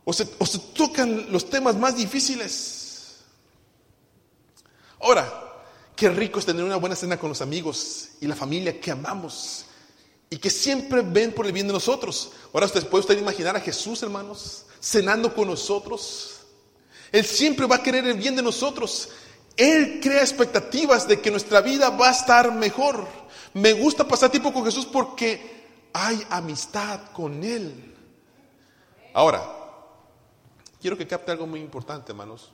O 0.04 0.12
se, 0.12 0.28
o 0.38 0.46
se 0.46 0.59
tocan 0.59 1.31
los 1.31 1.50
temas 1.50 1.76
más 1.76 1.96
difíciles. 1.96 3.24
Ahora, 5.00 5.48
Qué 5.98 6.09
rico 6.09 6.38
es 6.38 6.46
tener 6.46 6.62
una 6.62 6.76
buena 6.76 6.94
cena 6.94 7.18
con 7.18 7.31
los 7.31 7.40
amigos 7.40 8.11
y 8.20 8.28
la 8.28 8.37
familia 8.37 8.81
que 8.81 8.92
amamos 8.92 9.64
y 10.31 10.37
que 10.37 10.48
siempre 10.48 11.02
ven 11.02 11.33
por 11.33 11.44
el 11.44 11.50
bien 11.50 11.66
de 11.66 11.72
nosotros. 11.72 12.31
Ahora 12.54 12.66
usted 12.66 12.87
puede 12.87 13.00
usted 13.00 13.18
imaginar 13.18 13.57
a 13.57 13.61
Jesús, 13.61 14.00
hermanos, 14.04 14.66
cenando 14.81 15.35
con 15.35 15.48
nosotros. 15.48 16.42
Él 17.11 17.24
siempre 17.24 17.66
va 17.66 17.76
a 17.76 17.83
querer 17.83 18.07
el 18.07 18.16
bien 18.16 18.37
de 18.37 18.42
nosotros. 18.42 19.09
Él 19.57 19.98
crea 20.00 20.20
expectativas 20.20 21.09
de 21.09 21.20
que 21.20 21.33
nuestra 21.33 21.62
vida 21.62 21.90
va 21.90 22.11
a 22.11 22.12
estar 22.12 22.52
mejor. 22.54 23.09
Me 23.54 23.72
gusta 23.72 24.06
pasar 24.06 24.30
tiempo 24.30 24.52
con 24.52 24.64
Jesús 24.64 24.87
porque 24.87 25.58
hay 25.92 26.24
amistad 26.30 27.11
con 27.12 27.42
Él. 27.42 27.94
Ahora, 29.14 29.42
quiero 30.80 30.96
que 30.96 31.06
capte 31.06 31.32
algo 31.32 31.46
muy 31.46 31.61
importante, 31.61 32.12
hermanos. 32.12 32.52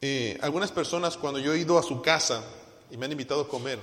Eh, 0.00 0.38
algunas 0.42 0.70
personas 0.70 1.16
cuando 1.16 1.38
yo 1.38 1.54
he 1.54 1.58
ido 1.58 1.78
a 1.78 1.82
su 1.82 2.02
casa 2.02 2.44
y 2.90 2.96
me 2.96 3.06
han 3.06 3.12
invitado 3.12 3.42
a 3.42 3.48
comer, 3.48 3.78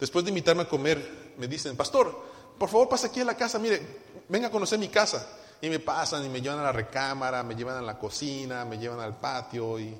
después 0.00 0.24
de 0.24 0.30
invitarme 0.30 0.62
a 0.62 0.68
comer, 0.68 1.34
me 1.38 1.46
dicen, 1.46 1.76
pastor, 1.76 2.20
por 2.58 2.68
favor 2.68 2.88
pasa 2.88 3.06
aquí 3.06 3.20
a 3.20 3.24
la 3.24 3.36
casa, 3.36 3.58
mire, 3.58 3.80
venga 4.28 4.48
a 4.48 4.50
conocer 4.50 4.78
mi 4.78 4.88
casa. 4.88 5.40
Y 5.60 5.70
me 5.70 5.78
pasan 5.78 6.26
y 6.26 6.28
me 6.28 6.42
llevan 6.42 6.58
a 6.58 6.64
la 6.64 6.72
recámara, 6.72 7.42
me 7.42 7.54
llevan 7.54 7.76
a 7.76 7.82
la 7.82 7.98
cocina, 7.98 8.64
me 8.64 8.76
llevan 8.76 9.00
al 9.00 9.16
patio. 9.16 9.78
Y, 9.78 9.98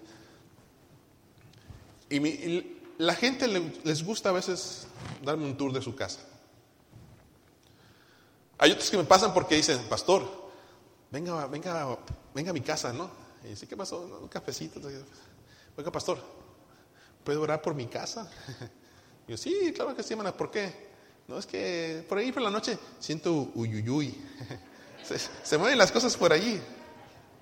y, 2.10 2.73
la 2.98 3.14
gente 3.14 3.48
les 3.48 4.04
gusta 4.04 4.30
a 4.30 4.32
veces 4.32 4.86
darme 5.22 5.44
un 5.44 5.56
tour 5.56 5.72
de 5.72 5.82
su 5.82 5.94
casa. 5.94 6.20
Hay 8.58 8.70
otros 8.70 8.90
que 8.90 8.96
me 8.96 9.04
pasan 9.04 9.34
porque 9.34 9.56
dicen, 9.56 9.80
pastor, 9.88 10.22
venga, 11.10 11.46
venga, 11.46 11.98
venga 12.32 12.50
a 12.50 12.54
mi 12.54 12.60
casa, 12.60 12.92
¿no? 12.92 13.10
Y 13.44 13.48
dice, 13.48 13.66
¿qué 13.66 13.76
pasó? 13.76 14.18
Un 14.22 14.28
cafecito. 14.28 14.80
Oiga, 15.76 15.90
pastor, 15.90 16.18
¿puedo 17.24 17.42
orar 17.42 17.60
por 17.60 17.74
mi 17.74 17.86
casa? 17.86 18.30
Y 19.26 19.30
yo, 19.32 19.36
sí, 19.36 19.72
claro 19.74 19.94
que 19.94 20.02
sí, 20.02 20.12
hermana, 20.12 20.32
¿por 20.32 20.50
qué? 20.50 20.94
No, 21.26 21.38
es 21.38 21.46
que 21.46 22.04
por 22.08 22.18
ahí 22.18 22.30
por 22.32 22.42
la 22.42 22.50
noche 22.50 22.78
siento 23.00 23.50
uyuyuy. 23.54 24.14
Se, 25.42 25.58
mueven 25.58 25.76
las 25.76 25.92
cosas 25.92 26.16
por 26.16 26.32
allí. 26.32 26.60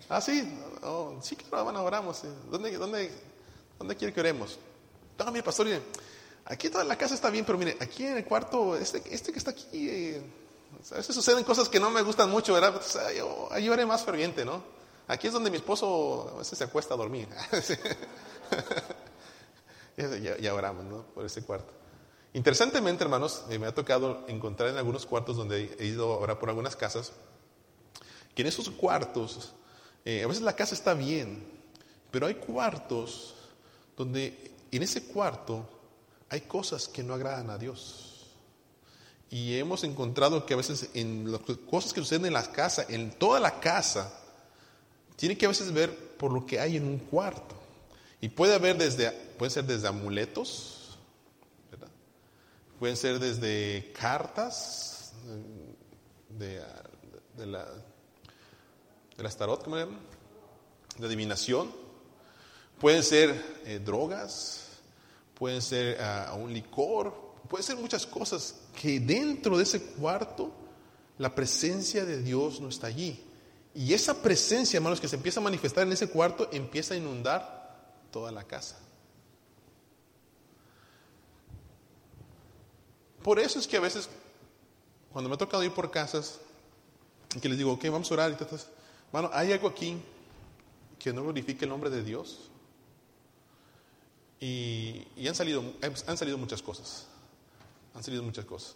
Ah, 0.08 0.20
sí, 0.20 0.58
oh, 0.82 1.18
sí, 1.22 1.36
claro, 1.36 1.58
hermana, 1.58 1.82
oramos. 1.82 2.22
¿Dónde, 2.50 2.76
dónde, 2.76 3.12
dónde 3.78 3.96
quiere 3.96 4.12
que 4.12 4.20
oremos? 4.20 4.58
No, 5.18 5.30
mire, 5.30 5.42
pastor, 5.42 5.66
aquí 6.44 6.68
toda 6.68 6.84
la 6.84 6.96
casa 6.96 7.14
está 7.14 7.30
bien, 7.30 7.44
pero 7.44 7.58
mire, 7.58 7.76
aquí 7.80 8.06
en 8.06 8.18
el 8.18 8.24
cuarto, 8.24 8.76
este, 8.76 9.02
este 9.14 9.32
que 9.32 9.38
está 9.38 9.50
aquí, 9.52 9.66
eh, 9.72 10.22
a 10.90 10.96
veces 10.96 11.14
suceden 11.14 11.44
cosas 11.44 11.68
que 11.68 11.78
no 11.78 11.90
me 11.90 12.02
gustan 12.02 12.30
mucho, 12.30 12.54
¿verdad? 12.54 12.74
Pues, 12.74 12.96
ahí 13.50 13.68
oré 13.68 13.86
más 13.86 14.04
ferviente, 14.04 14.44
¿no? 14.44 14.62
Aquí 15.08 15.26
es 15.26 15.32
donde 15.32 15.50
mi 15.50 15.56
esposo 15.56 16.30
a 16.34 16.38
veces 16.38 16.56
se 16.58 16.64
acuesta 16.64 16.94
a 16.94 16.96
dormir. 16.96 17.28
ya, 20.40 20.54
oramos, 20.54 20.84
¿no? 20.84 21.02
Por 21.14 21.26
ese 21.26 21.42
cuarto. 21.42 21.72
Interesantemente, 22.32 23.04
hermanos, 23.04 23.44
eh, 23.50 23.58
me 23.58 23.66
ha 23.66 23.74
tocado 23.74 24.24
encontrar 24.28 24.70
en 24.70 24.78
algunos 24.78 25.04
cuartos 25.04 25.36
donde 25.36 25.76
he 25.78 25.86
ido 25.86 26.14
a 26.14 26.18
orar 26.18 26.38
por 26.38 26.48
algunas 26.48 26.76
casas, 26.76 27.12
que 28.34 28.42
en 28.42 28.48
esos 28.48 28.70
cuartos, 28.70 29.52
eh, 30.04 30.22
a 30.24 30.26
veces 30.26 30.42
la 30.42 30.56
casa 30.56 30.74
está 30.74 30.94
bien, 30.94 31.46
pero 32.10 32.26
hay 32.26 32.36
cuartos 32.36 33.34
donde 33.96 34.51
en 34.76 34.82
ese 34.82 35.04
cuarto 35.04 35.68
hay 36.28 36.42
cosas 36.42 36.88
que 36.88 37.02
no 37.02 37.14
agradan 37.14 37.50
a 37.50 37.58
Dios. 37.58 38.08
Y 39.30 39.56
hemos 39.56 39.84
encontrado 39.84 40.44
que 40.44 40.54
a 40.54 40.56
veces 40.56 40.90
en 40.94 41.30
las 41.30 41.40
cosas 41.70 41.92
que 41.92 42.00
suceden 42.00 42.26
en 42.26 42.32
la 42.32 42.52
casa, 42.52 42.84
en 42.88 43.10
toda 43.12 43.38
la 43.40 43.60
casa, 43.60 44.12
tiene 45.16 45.38
que 45.38 45.46
a 45.46 45.48
veces 45.48 45.72
ver 45.72 46.16
por 46.16 46.32
lo 46.32 46.44
que 46.44 46.58
hay 46.58 46.76
en 46.76 46.86
un 46.86 46.98
cuarto. 46.98 47.54
Y 48.20 48.28
puede 48.28 48.54
haber 48.54 48.78
desde, 48.78 49.12
ser 49.48 49.64
desde 49.64 49.88
amuletos, 49.88 50.98
pueden 52.78 52.96
ser 52.96 53.18
desde 53.18 53.92
cartas 53.98 55.12
de, 56.28 56.62
la, 57.46 57.66
de 59.16 59.22
las 59.22 59.36
tarot, 59.36 59.64
¿cómo? 59.64 59.76
De 59.76 61.06
adivinación. 61.06 61.81
Pueden 62.82 63.04
ser 63.04 63.60
eh, 63.64 63.78
drogas, 63.78 64.66
pueden 65.38 65.62
ser 65.62 66.00
uh, 66.00 66.34
un 66.34 66.52
licor, 66.52 67.14
pueden 67.48 67.62
ser 67.62 67.76
muchas 67.76 68.04
cosas 68.04 68.56
que 68.74 68.98
dentro 68.98 69.56
de 69.56 69.62
ese 69.62 69.80
cuarto 69.80 70.50
la 71.16 71.32
presencia 71.32 72.04
de 72.04 72.20
Dios 72.20 72.60
no 72.60 72.68
está 72.68 72.88
allí. 72.88 73.22
Y 73.72 73.94
esa 73.94 74.20
presencia, 74.20 74.78
hermanos, 74.78 75.00
que 75.00 75.06
se 75.06 75.14
empieza 75.14 75.38
a 75.38 75.44
manifestar 75.44 75.86
en 75.86 75.92
ese 75.92 76.08
cuarto, 76.08 76.48
empieza 76.50 76.94
a 76.94 76.96
inundar 76.96 77.94
toda 78.10 78.32
la 78.32 78.42
casa. 78.42 78.76
Por 83.22 83.38
eso 83.38 83.60
es 83.60 83.68
que 83.68 83.76
a 83.76 83.80
veces, 83.80 84.08
cuando 85.12 85.28
me 85.28 85.36
ha 85.36 85.38
tocado 85.38 85.62
ir 85.62 85.72
por 85.72 85.92
casas, 85.92 86.40
y 87.36 87.38
que 87.38 87.48
les 87.48 87.58
digo, 87.58 87.70
ok, 87.74 87.84
vamos 87.84 88.10
a 88.10 88.14
orar, 88.14 88.32
y 88.32 88.56
bueno, 89.12 89.30
hay 89.32 89.52
algo 89.52 89.68
aquí 89.68 90.02
que 90.98 91.12
no 91.12 91.22
glorifique 91.22 91.64
el 91.64 91.68
nombre 91.68 91.88
de 91.88 92.02
Dios. 92.02 92.48
Y, 94.44 95.06
han, 95.28 95.36
salido, 95.36 95.62
han 95.80 96.16
salido 96.16 96.36
muchas 96.36 96.60
cosas. 96.60 97.06
Han 97.94 98.02
salido 98.02 98.24
muchas 98.24 98.44
cosas. 98.44 98.74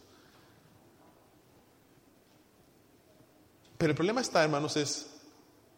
Pero 3.77 3.91
el 3.91 3.97
problema 3.97 4.21
está, 4.21 4.45
hermanos, 4.45 4.77
es 4.77 5.09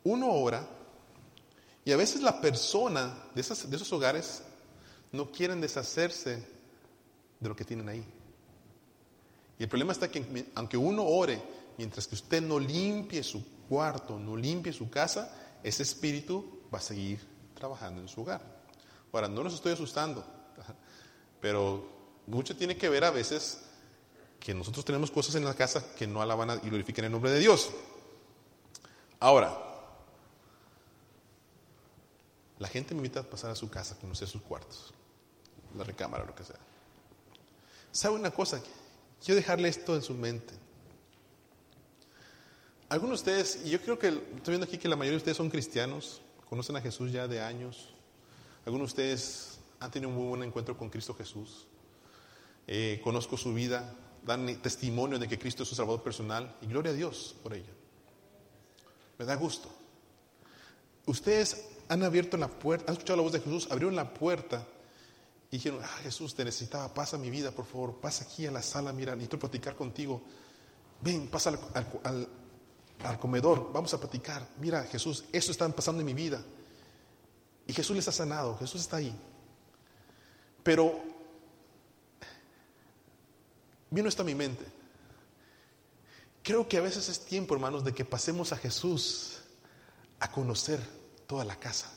uno 0.05 0.31
ora 0.31 0.68
y 1.87 1.92
a 1.92 1.96
veces 1.96 2.20
la 2.20 2.38
persona 2.38 3.16
de, 3.35 3.42
de 3.42 3.77
esos 3.77 3.92
hogares 3.94 4.42
no 5.11 5.33
quieren 5.33 5.59
deshacerse 5.59 6.46
de 7.40 7.48
lo 7.48 7.57
que 7.57 7.64
tienen 7.64 7.88
ahí. 7.88 8.05
Y 9.59 9.62
el 9.62 9.70
problema 9.70 9.92
está 9.92 10.11
que 10.11 10.51
aunque 10.55 10.77
uno 10.77 11.03
ore, 11.03 11.42
mientras 11.79 12.07
que 12.07 12.14
usted 12.14 12.42
no 12.42 12.61
limpie 12.61 13.22
su 13.22 13.42
cuarto, 13.66 14.18
no 14.18 14.37
limpie 14.37 14.74
su 14.74 14.90
casa, 14.90 15.35
ese 15.62 15.83
espíritu 15.83 16.61
va 16.72 16.77
a 16.77 16.83
seguir 16.83 17.20
trabajando 17.55 18.03
en 18.03 18.09
su 18.09 18.20
hogar. 18.20 18.58
Ahora, 19.12 19.29
no 19.29 19.42
los 19.42 19.55
estoy 19.55 19.73
asustando, 19.73 20.25
pero 21.40 21.88
mucho 22.27 22.57
tiene 22.57 22.77
que 22.77 22.88
ver 22.88 23.05
a 23.05 23.11
veces 23.11 23.62
que 24.38 24.55
nosotros 24.55 24.85
tenemos 24.85 25.11
cosas 25.11 25.35
en 25.35 25.44
la 25.44 25.55
casa 25.55 25.94
que 25.97 26.07
no 26.07 26.23
alaban 26.23 26.61
y 26.62 26.68
glorifiquen 26.68 27.07
el 27.07 27.12
nombre 27.12 27.31
de 27.31 27.38
Dios. 27.40 27.71
Ahora, 29.21 29.57
la 32.59 32.68
gente 32.68 32.94
me 32.94 32.99
invita 32.99 33.21
a 33.21 33.23
pasar 33.25 33.51
a 33.51 33.55
su 33.55 33.68
casa, 33.68 33.97
conocer 34.01 34.29
sus 34.29 34.42
cuartos, 34.42 34.92
la 35.77 35.85
recámara, 35.85 36.25
lo 36.25 36.35
que 36.35 36.44
sea. 36.44 36.59
¿Sabe 37.90 38.16
una 38.16 38.31
cosa? 38.31 38.61
Quiero 39.25 39.37
dejarle 39.37 39.68
esto 39.68 39.94
en 39.94 40.03
su 40.03 40.14
mente. 40.14 40.55
Algunos 42.88 43.25
de 43.25 43.33
ustedes, 43.33 43.66
y 43.66 43.71
yo 43.71 43.81
creo 43.81 43.99
que 43.99 44.09
estoy 44.09 44.53
viendo 44.53 44.66
aquí 44.66 44.79
que 44.79 44.88
la 44.88 44.97
mayoría 44.97 45.16
de 45.16 45.18
ustedes 45.18 45.37
son 45.37 45.51
cristianos, 45.51 46.23
conocen 46.49 46.77
a 46.77 46.81
Jesús 46.81 47.12
ya 47.12 47.29
de 47.29 47.40
años. 47.40 47.94
Algunos 48.69 48.95
de 48.95 49.03
ustedes 49.03 49.61
han 49.81 49.91
tenido 49.91 50.11
un 50.11 50.17
muy 50.17 50.27
buen 50.27 50.43
encuentro 50.43 50.77
con 50.77 50.91
Cristo 50.91 51.15
Jesús. 51.15 51.67
Eh, 52.67 53.01
conozco 53.03 53.39
su 53.39 53.55
vida, 53.55 53.97
dan 54.27 54.61
testimonio 54.61 55.19
de 55.19 55.27
que 55.27 55.39
Cristo 55.39 55.63
es 55.63 55.71
su 55.71 55.75
Salvador 55.75 56.03
personal 56.03 56.55
y 56.61 56.67
gloria 56.67 56.93
a 56.93 56.95
Dios 56.95 57.35
por 57.43 57.55
ello. 57.55 57.73
Me 59.19 59.25
da 59.25 59.37
gusto. 59.37 59.71
Ustedes 61.07 61.67
han 61.89 62.03
abierto 62.03 62.37
la 62.37 62.49
puerta, 62.49 62.91
han 62.91 62.93
escuchado 62.93 63.17
la 63.17 63.23
voz 63.23 63.33
de 63.33 63.41
Jesús, 63.41 63.69
abrieron 63.71 63.97
la 63.97 64.13
puerta 64.13 64.67
y 65.51 65.57
dijeron, 65.57 65.81
ah, 65.83 66.01
Jesús, 66.03 66.35
te 66.35 66.45
necesitaba, 66.45 66.93
pasa 66.93 67.17
mi 67.17 67.31
vida, 67.31 67.53
por 67.53 67.65
favor, 67.65 67.95
pasa 68.03 68.25
aquí 68.25 68.45
a 68.45 68.51
la 68.51 68.61
sala, 68.61 68.93
mira, 68.93 69.15
necesito 69.15 69.39
platicar 69.39 69.77
contigo. 69.77 70.21
Ven, 71.01 71.29
pasa 71.29 71.59
al, 71.73 72.29
al 73.03 73.19
comedor, 73.19 73.73
vamos 73.73 73.95
a 73.95 73.99
platicar. 73.99 74.47
Mira, 74.59 74.83
Jesús, 74.85 75.25
eso 75.33 75.53
está 75.53 75.67
pasando 75.71 76.01
en 76.01 76.07
mi 76.07 76.13
vida. 76.13 76.45
Y 77.69 77.75
Jesús 77.75 77.95
les 77.95 78.09
ha 78.09 78.13
sanado, 78.13 78.57
Jesús 78.57 78.81
está 78.81 78.97
ahí. 78.97 79.15
Pero 80.65 81.01
vino 83.91 84.09
esto 84.09 84.25
mi 84.25 84.35
mente. 84.35 84.65
Creo 86.43 86.67
que 86.67 86.79
a 86.79 86.81
veces 86.81 87.11
es 87.11 87.27
tiempo, 87.27 87.55
hermanos, 87.55 87.85
de 87.85 87.93
que 87.93 88.07
pasemos 88.07 88.53
a 88.53 88.57
Jesús 88.57 89.43
a 90.19 90.33
conocer 90.33 90.81
toda 91.27 91.45
la 91.45 91.57
casa, 91.57 91.93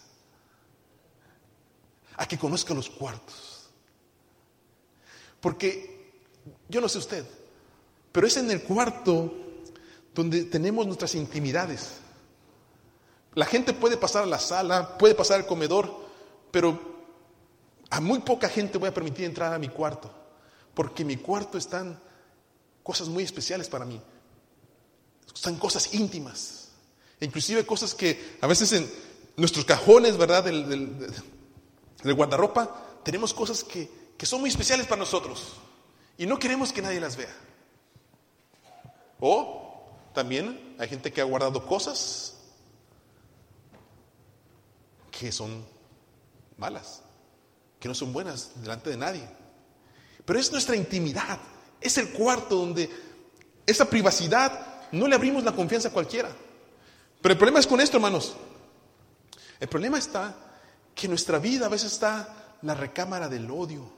a 2.18 2.28
que 2.28 2.38
conozca 2.38 2.74
los 2.74 2.90
cuartos. 2.90 3.70
Porque 5.40 6.20
yo 6.68 6.82
no 6.82 6.90
sé 6.90 6.98
usted, 6.98 7.26
pero 8.12 8.28
es 8.28 8.36
en 8.36 8.52
el 8.52 8.62
cuarto 8.62 9.34
donde 10.14 10.44
tenemos 10.44 10.86
nuestras 10.86 11.16
intimidades. 11.16 12.02
La 13.34 13.46
gente 13.46 13.74
puede 13.74 13.98
pasar 13.98 14.24
a 14.24 14.28
la 14.28 14.40
sala, 14.40 14.98
puede 14.98 15.16
pasar 15.16 15.38
al 15.38 15.46
comedor, 15.46 15.94
pero 16.52 16.92
a 17.90 18.02
muy 18.02 18.20
poca 18.20 18.50
gente 18.50 18.78
voy 18.78 18.90
a 18.90 18.94
permitir 18.94 19.26
entrar 19.26 19.54
a 19.54 19.60
mi 19.60 19.70
cuarto, 19.70 20.12
porque 20.74 21.04
en 21.04 21.08
mi 21.08 21.18
cuarto 21.18 21.58
están 21.58 22.00
cosas 22.84 23.08
muy 23.08 23.24
especiales 23.24 23.70
para 23.70 23.86
mí. 23.86 24.02
Están 25.34 25.56
cosas 25.56 25.94
íntimas, 25.94 26.70
inclusive 27.22 27.66
cosas 27.66 27.94
que 27.94 28.38
a 28.42 28.48
veces 28.48 28.74
en 28.74 28.92
nuestros 29.38 29.64
cajones, 29.64 30.18
¿verdad? 30.18 30.44
Del, 30.44 31.14
guardarropa, 32.04 33.00
tenemos 33.04 33.34
cosas 33.34 33.64
que, 33.64 33.90
que 34.18 34.26
son 34.26 34.42
muy 34.42 34.50
especiales 34.50 34.88
para 34.88 35.00
nosotros 35.00 35.54
y 36.18 36.26
no 36.26 36.38
queremos 36.38 36.74
que 36.74 36.82
nadie 36.82 37.00
las 37.00 37.16
vea. 37.16 37.34
O 39.22 39.86
también 40.14 40.76
hay 40.80 40.90
gente 40.90 41.14
que 41.14 41.22
ha 41.22 41.26
guardado 41.26 41.66
cosas 41.66 42.41
que 45.22 45.32
son 45.32 45.64
malas, 46.58 47.04
que 47.80 47.88
no 47.88 47.94
son 47.94 48.12
buenas 48.12 48.54
delante 48.56 48.90
de 48.90 48.98
nadie. 48.98 49.30
Pero 50.26 50.40
es 50.40 50.52
nuestra 50.52 50.76
intimidad, 50.76 51.38
es 51.80 51.96
el 52.00 52.10
cuarto 52.10 52.56
donde 52.56 52.90
esa 53.64 53.88
privacidad 53.88 54.90
no 54.92 55.08
le 55.08 55.14
abrimos 55.14 55.44
la 55.44 55.52
confianza 55.52 55.90
a 55.90 55.92
cualquiera. 55.92 56.36
Pero 57.22 57.34
el 57.34 57.38
problema 57.38 57.60
es 57.60 57.68
con 57.68 57.80
esto, 57.80 57.98
hermanos. 57.98 58.36
El 59.60 59.68
problema 59.68 60.00
está 60.00 60.36
que 60.96 61.08
nuestra 61.08 61.38
vida 61.38 61.68
a 61.68 61.70
veces 61.70 61.92
está 61.94 62.56
la 62.64 62.74
recámara 62.74 63.30
del 63.30 63.52
odio, 63.52 63.94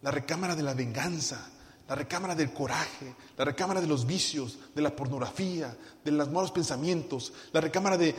la 0.00 0.10
recámara 0.10 0.56
de 0.56 0.62
la 0.62 0.72
venganza, 0.72 1.50
la 1.88 1.94
recámara 1.94 2.34
del 2.34 2.52
coraje, 2.52 3.14
la 3.36 3.44
recámara 3.44 3.80
de 3.80 3.86
los 3.86 4.06
vicios, 4.06 4.58
de 4.74 4.80
la 4.80 4.94
pornografía, 4.94 5.76
de 6.02 6.10
los 6.10 6.30
malos 6.30 6.50
pensamientos, 6.50 7.32
la 7.52 7.60
recámara 7.60 7.98
de, 7.98 8.12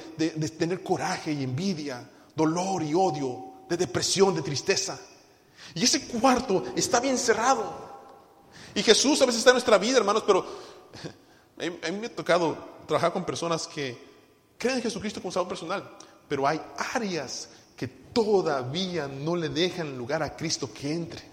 tener 0.58 0.84
coraje 0.84 1.32
y 1.32 1.43
envidia, 1.43 2.08
dolor 2.36 2.84
y 2.84 2.93
odio, 2.93 3.54
de 3.67 3.78
depresión, 3.78 4.36
de 4.36 4.43
tristeza. 4.43 4.99
Y 5.73 5.84
ese 5.84 6.08
cuarto 6.08 6.63
está 6.75 6.99
bien 6.99 7.17
cerrado. 7.17 7.84
Y 8.75 8.84
Jesús 8.84 9.19
a 9.21 9.25
veces 9.25 9.39
está 9.39 9.49
en 9.49 9.56
nuestra 9.56 9.78
vida, 9.80 9.97
hermanos, 9.97 10.23
pero 10.28 10.45
a 11.58 11.91
mí 11.91 11.97
me 11.99 12.08
ha 12.08 12.15
tocado 12.15 12.75
trabajar 12.86 13.12
con 13.13 13.25
personas 13.25 13.65
que 13.67 13.97
creen 14.60 14.78
en 14.78 14.84
Jesucristo 14.84 15.21
como 15.21 15.32
Salvador 15.32 15.49
personal, 15.49 15.97
pero 16.28 16.47
hay 16.47 16.62
áreas 16.93 17.49
que 17.75 17.88
todavía 17.88 19.08
no 19.08 19.36
le 19.36 19.49
dejan 19.49 19.97
lugar 19.97 20.21
a 20.21 20.36
Cristo 20.36 20.71
que 20.71 20.93
entre. 20.93 21.23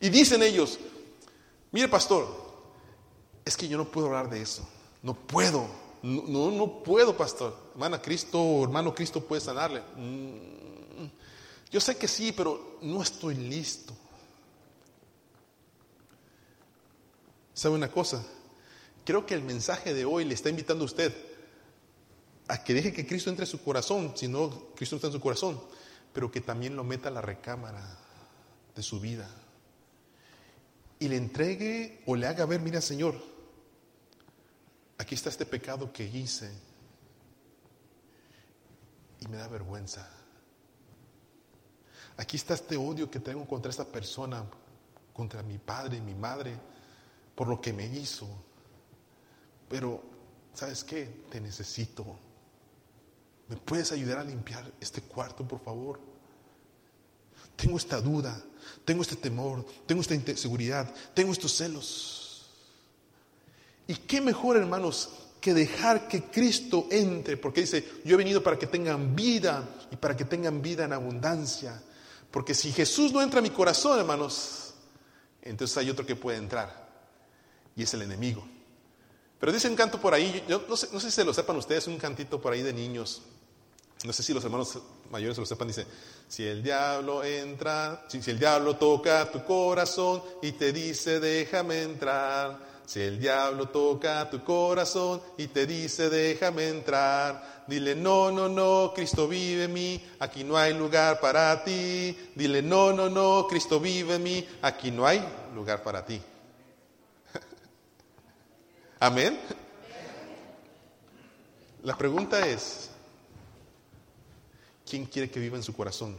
Y 0.00 0.08
dicen 0.08 0.42
ellos, 0.42 0.78
Mire, 1.72 1.88
pastor, 1.88 2.26
es 3.44 3.56
que 3.56 3.68
yo 3.68 3.76
no 3.76 3.90
puedo 3.90 4.06
hablar 4.08 4.30
de 4.30 4.42
eso. 4.42 4.66
No 5.02 5.14
puedo. 5.14 5.68
No, 6.02 6.50
no, 6.50 6.82
puedo, 6.82 7.16
pastor. 7.16 7.56
Hermana 7.72 8.00
Cristo, 8.00 8.62
hermano 8.62 8.94
Cristo 8.94 9.20
puede 9.20 9.40
sanarle. 9.40 9.82
Mm, 9.96 11.06
yo 11.70 11.80
sé 11.80 11.96
que 11.96 12.08
sí, 12.08 12.32
pero 12.32 12.78
no 12.82 13.02
estoy 13.02 13.34
listo. 13.34 13.94
¿Sabe 17.54 17.74
una 17.74 17.90
cosa? 17.90 18.24
Creo 19.04 19.24
que 19.24 19.34
el 19.34 19.42
mensaje 19.42 19.94
de 19.94 20.04
hoy 20.04 20.24
le 20.24 20.34
está 20.34 20.50
invitando 20.50 20.84
a 20.84 20.86
usted 20.86 21.14
a 22.48 22.62
que 22.62 22.74
deje 22.74 22.92
que 22.92 23.06
Cristo 23.06 23.30
entre 23.30 23.44
en 23.44 23.50
su 23.50 23.62
corazón, 23.62 24.12
si 24.14 24.28
no 24.28 24.68
Cristo 24.76 24.96
está 24.96 25.08
en 25.08 25.14
su 25.14 25.20
corazón, 25.20 25.60
pero 26.12 26.30
que 26.30 26.40
también 26.40 26.76
lo 26.76 26.84
meta 26.84 27.08
a 27.08 27.12
la 27.12 27.20
recámara 27.20 27.98
de 28.74 28.82
su 28.82 29.00
vida 29.00 29.28
y 30.98 31.08
le 31.08 31.16
entregue 31.16 32.02
o 32.06 32.16
le 32.16 32.26
haga 32.26 32.46
ver, 32.46 32.60
mira 32.60 32.80
Señor, 32.80 33.20
aquí 34.98 35.14
está 35.14 35.28
este 35.28 35.46
pecado 35.46 35.92
que 35.92 36.04
hice 36.04 36.50
y 39.20 39.28
me 39.28 39.36
da 39.36 39.48
vergüenza. 39.48 40.08
Aquí 42.16 42.36
está 42.36 42.54
este 42.54 42.76
odio 42.76 43.10
que 43.10 43.20
tengo 43.20 43.46
contra 43.46 43.70
esta 43.70 43.84
persona, 43.84 44.44
contra 45.12 45.42
mi 45.42 45.58
padre 45.58 45.98
y 45.98 46.00
mi 46.00 46.14
madre, 46.14 46.58
por 47.34 47.46
lo 47.48 47.60
que 47.60 47.72
me 47.72 47.86
hizo. 47.86 48.26
Pero, 49.68 50.02
¿sabes 50.54 50.82
qué? 50.82 51.24
Te 51.30 51.40
necesito. 51.40 52.04
¿Me 53.48 53.56
puedes 53.56 53.92
ayudar 53.92 54.18
a 54.18 54.24
limpiar 54.24 54.72
este 54.80 55.02
cuarto, 55.02 55.46
por 55.46 55.60
favor? 55.60 56.00
Tengo 57.56 57.76
esta 57.78 58.00
duda, 58.00 58.40
tengo 58.84 59.02
este 59.02 59.16
temor, 59.16 59.64
tengo 59.86 60.02
esta 60.02 60.14
inseguridad, 60.14 60.92
tengo 61.14 61.32
estos 61.32 61.56
celos. 61.56 62.46
¿Y 63.88 63.94
qué 63.94 64.20
mejor, 64.20 64.56
hermanos, 64.56 65.10
que 65.40 65.54
dejar 65.54 66.08
que 66.08 66.24
Cristo 66.24 66.86
entre? 66.90 67.36
Porque 67.36 67.62
dice, 67.62 67.84
yo 68.04 68.14
he 68.14 68.18
venido 68.18 68.42
para 68.42 68.58
que 68.58 68.66
tengan 68.66 69.16
vida 69.16 69.68
y 69.90 69.96
para 69.96 70.16
que 70.16 70.24
tengan 70.24 70.60
vida 70.60 70.84
en 70.84 70.92
abundancia. 70.92 71.82
Porque 72.30 72.54
si 72.54 72.72
Jesús 72.72 73.12
no 73.12 73.22
entra 73.22 73.38
a 73.38 73.42
mi 73.42 73.50
corazón, 73.50 73.98
hermanos, 73.98 74.74
entonces 75.42 75.76
hay 75.78 75.88
otro 75.88 76.04
que 76.04 76.16
puede 76.16 76.38
entrar. 76.38 76.86
Y 77.74 77.82
es 77.82 77.94
el 77.94 78.02
enemigo. 78.02 78.46
Pero 79.38 79.52
dice 79.52 79.68
un 79.68 79.76
canto 79.76 80.00
por 80.00 80.14
ahí, 80.14 80.44
yo 80.48 80.64
no 80.68 80.76
sé, 80.76 80.88
no 80.92 81.00
sé 81.00 81.10
si 81.10 81.16
se 81.16 81.24
lo 81.24 81.32
sepan 81.32 81.56
ustedes, 81.56 81.86
un 81.86 81.98
cantito 81.98 82.40
por 82.40 82.52
ahí 82.52 82.62
de 82.62 82.72
niños 82.72 83.22
no 84.04 84.12
sé 84.12 84.22
si 84.22 84.34
los 84.34 84.44
hermanos 84.44 84.78
mayores 85.10 85.38
lo 85.38 85.46
sepan, 85.46 85.68
dice, 85.68 85.86
si 86.28 86.44
el 86.44 86.62
diablo 86.62 87.24
entra, 87.24 88.04
si, 88.08 88.18
el 88.30 88.38
diablo 88.38 88.76
toca 88.76 89.30
tu 89.30 89.44
corazón 89.44 90.22
y 90.42 90.52
te 90.52 90.72
dice, 90.72 91.18
déjame 91.20 91.82
entrar, 91.82 92.58
si 92.84 93.00
el 93.00 93.18
diablo 93.18 93.68
toca 93.68 94.28
tu 94.30 94.44
corazón 94.44 95.20
y 95.38 95.48
te 95.48 95.66
dice, 95.66 96.08
déjame 96.10 96.68
entrar, 96.68 97.64
dile, 97.66 97.94
no, 97.94 98.30
no, 98.30 98.48
no, 98.48 98.92
Cristo 98.94 99.26
vive 99.26 99.64
en 99.64 99.72
mí, 99.72 100.04
aquí 100.20 100.44
no 100.44 100.56
hay 100.56 100.72
lugar 100.72 101.18
para 101.18 101.64
ti. 101.64 102.16
Dile, 102.34 102.62
no, 102.62 102.92
no, 102.92 103.08
no, 103.08 103.46
Cristo 103.48 103.80
vive 103.80 104.14
en 104.16 104.22
mí, 104.22 104.48
aquí 104.62 104.90
no 104.90 105.06
hay 105.06 105.20
lugar 105.54 105.82
para 105.82 106.04
ti. 106.04 106.20
Amén. 109.00 109.40
La 111.82 111.96
pregunta 111.96 112.46
es, 112.46 112.90
¿Quién 114.88 115.06
quiere 115.06 115.30
que 115.30 115.40
viva 115.40 115.56
en 115.56 115.62
su 115.62 115.74
corazón? 115.74 116.16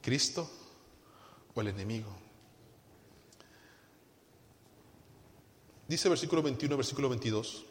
¿Cristo 0.00 0.50
o 1.54 1.60
el 1.60 1.68
enemigo? 1.68 2.08
Dice 5.86 6.08
versículo 6.08 6.42
21, 6.42 6.76
versículo 6.76 7.10
22, 7.10 7.64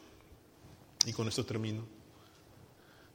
y 1.08 1.14
con 1.14 1.28
esto 1.28 1.44
termino. 1.44 1.84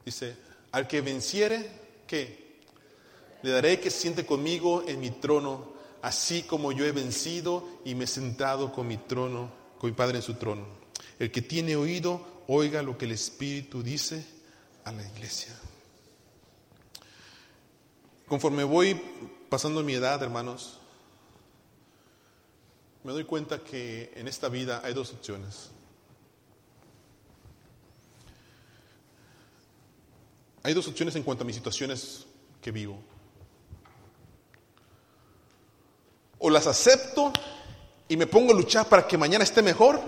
Dice, 0.05 0.35
al 0.71 0.87
que 0.87 0.99
venciere, 0.99 1.71
¿qué? 2.05 2.59
Le 3.41 3.51
daré 3.51 3.79
que 3.79 3.89
siente 3.89 4.25
conmigo 4.25 4.83
en 4.85 4.99
mi 4.99 5.11
trono, 5.11 5.71
así 6.01 6.43
como 6.43 6.73
yo 6.73 6.85
he 6.85 6.91
vencido 6.91 7.79
y 7.85 7.95
me 7.95 8.03
he 8.03 8.07
sentado 8.07 8.73
con 8.73 8.87
mi 8.87 8.97
trono, 8.97 9.49
con 9.77 9.89
mi 9.89 9.95
Padre 9.95 10.17
en 10.17 10.23
su 10.23 10.33
trono. 10.33 10.65
El 11.17 11.31
que 11.31 11.41
tiene 11.41 11.77
oído, 11.77 12.43
oiga 12.47 12.81
lo 12.81 12.97
que 12.97 13.05
el 13.05 13.13
Espíritu 13.13 13.81
dice 13.81 14.25
a 14.83 14.91
la 14.91 15.07
iglesia. 15.07 15.57
Conforme 18.29 18.63
voy 18.63 18.93
pasando 19.49 19.81
mi 19.81 19.93
edad, 19.93 20.21
hermanos, 20.21 20.77
me 23.03 23.11
doy 23.11 23.23
cuenta 23.25 23.63
que 23.63 24.13
en 24.15 24.27
esta 24.27 24.49
vida 24.49 24.81
hay 24.83 24.93
dos 24.93 25.11
opciones. 25.11 25.71
Hay 30.61 30.75
dos 30.75 30.87
opciones 30.87 31.15
en 31.15 31.23
cuanto 31.23 31.43
a 31.43 31.47
mis 31.47 31.55
situaciones 31.55 32.27
que 32.61 32.69
vivo. 32.69 32.99
O 36.37 36.51
las 36.51 36.67
acepto 36.67 37.33
y 38.07 38.15
me 38.15 38.27
pongo 38.27 38.53
a 38.53 38.55
luchar 38.55 38.87
para 38.87 39.07
que 39.07 39.17
mañana 39.17 39.43
esté 39.43 39.63
mejor. 39.63 39.99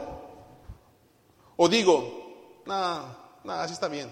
O 1.58 1.68
digo, 1.68 2.62
nada, 2.68 3.40
nada, 3.44 3.64
así 3.64 3.74
está 3.74 3.88
bien. 3.88 4.12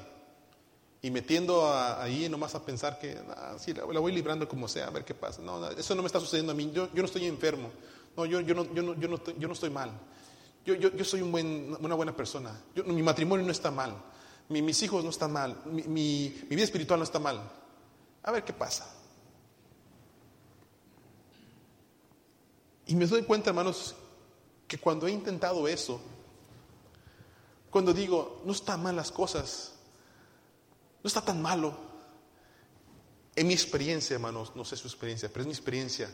Y 1.01 1.11
metiendo 1.11 1.71
ahí 1.73 2.27
nomás 2.27 2.55
a 2.55 2.65
pensar 2.65 2.99
que, 2.99 3.17
sí, 3.57 3.73
la, 3.73 3.85
voy 3.85 4.11
librando 4.11 4.49
como 4.49 4.67
sea, 4.67 4.87
a 4.87 4.89
ver 4.89 5.05
qué 5.05 5.13
pasa. 5.13 5.41
No, 5.41 5.69
eso 5.69 5.95
no 5.95 6.01
me 6.01 6.07
está 6.07 6.19
sucediendo 6.19 6.51
a 6.51 6.55
mí. 6.55 6.71
Yo, 6.73 6.89
yo 6.93 7.01
no 7.01 7.05
estoy 7.05 7.25
enfermo. 7.25 7.69
No, 8.17 8.25
yo, 8.25 8.41
yo, 8.41 8.53
no, 8.53 8.73
yo, 8.73 8.83
no, 8.83 8.99
yo, 8.99 9.07
no, 9.07 9.17
yo 9.37 9.51
estoy 9.51 9.69
mal. 9.69 9.91
Yo, 10.65 10.75
yo, 10.75 10.91
yo 10.93 11.05
soy 11.05 11.21
una 11.21 11.95
buena 11.95 12.15
persona. 12.15 12.51
mi 12.85 13.01
matrimonio 13.01 13.45
no 13.45 13.51
está 13.51 13.71
mal. 13.71 13.95
Mi, 14.49 14.61
mis 14.61 14.81
hijos 14.83 15.03
no 15.03 15.09
están 15.09 15.31
mal. 15.31 15.61
Mi, 15.65 15.83
mi, 15.83 16.41
mi 16.49 16.55
vida 16.55 16.63
espiritual 16.63 16.99
no 16.99 17.05
está 17.05 17.19
mal. 17.19 17.49
A 18.23 18.31
ver 18.31 18.43
qué 18.43 18.51
pasa. 18.51 18.93
Y 22.87 22.95
me 22.95 23.05
doy 23.05 23.23
cuenta, 23.23 23.51
hermanos, 23.51 23.95
que 24.67 24.77
cuando 24.77 25.07
he 25.07 25.11
intentado 25.11 25.67
eso, 25.67 26.01
cuando 27.69 27.93
digo, 27.93 28.41
no 28.45 28.51
están 28.51 28.83
mal 28.83 28.95
las 28.95 29.11
cosas, 29.11 29.78
no 31.03 31.07
está 31.07 31.21
tan 31.21 31.41
malo, 31.41 31.89
en 33.35 33.47
mi 33.47 33.53
experiencia, 33.53 34.15
hermanos, 34.15 34.51
no 34.55 34.65
sé 34.65 34.75
su 34.75 34.87
experiencia, 34.87 35.29
pero 35.29 35.41
es 35.41 35.47
mi 35.47 35.53
experiencia, 35.53 36.09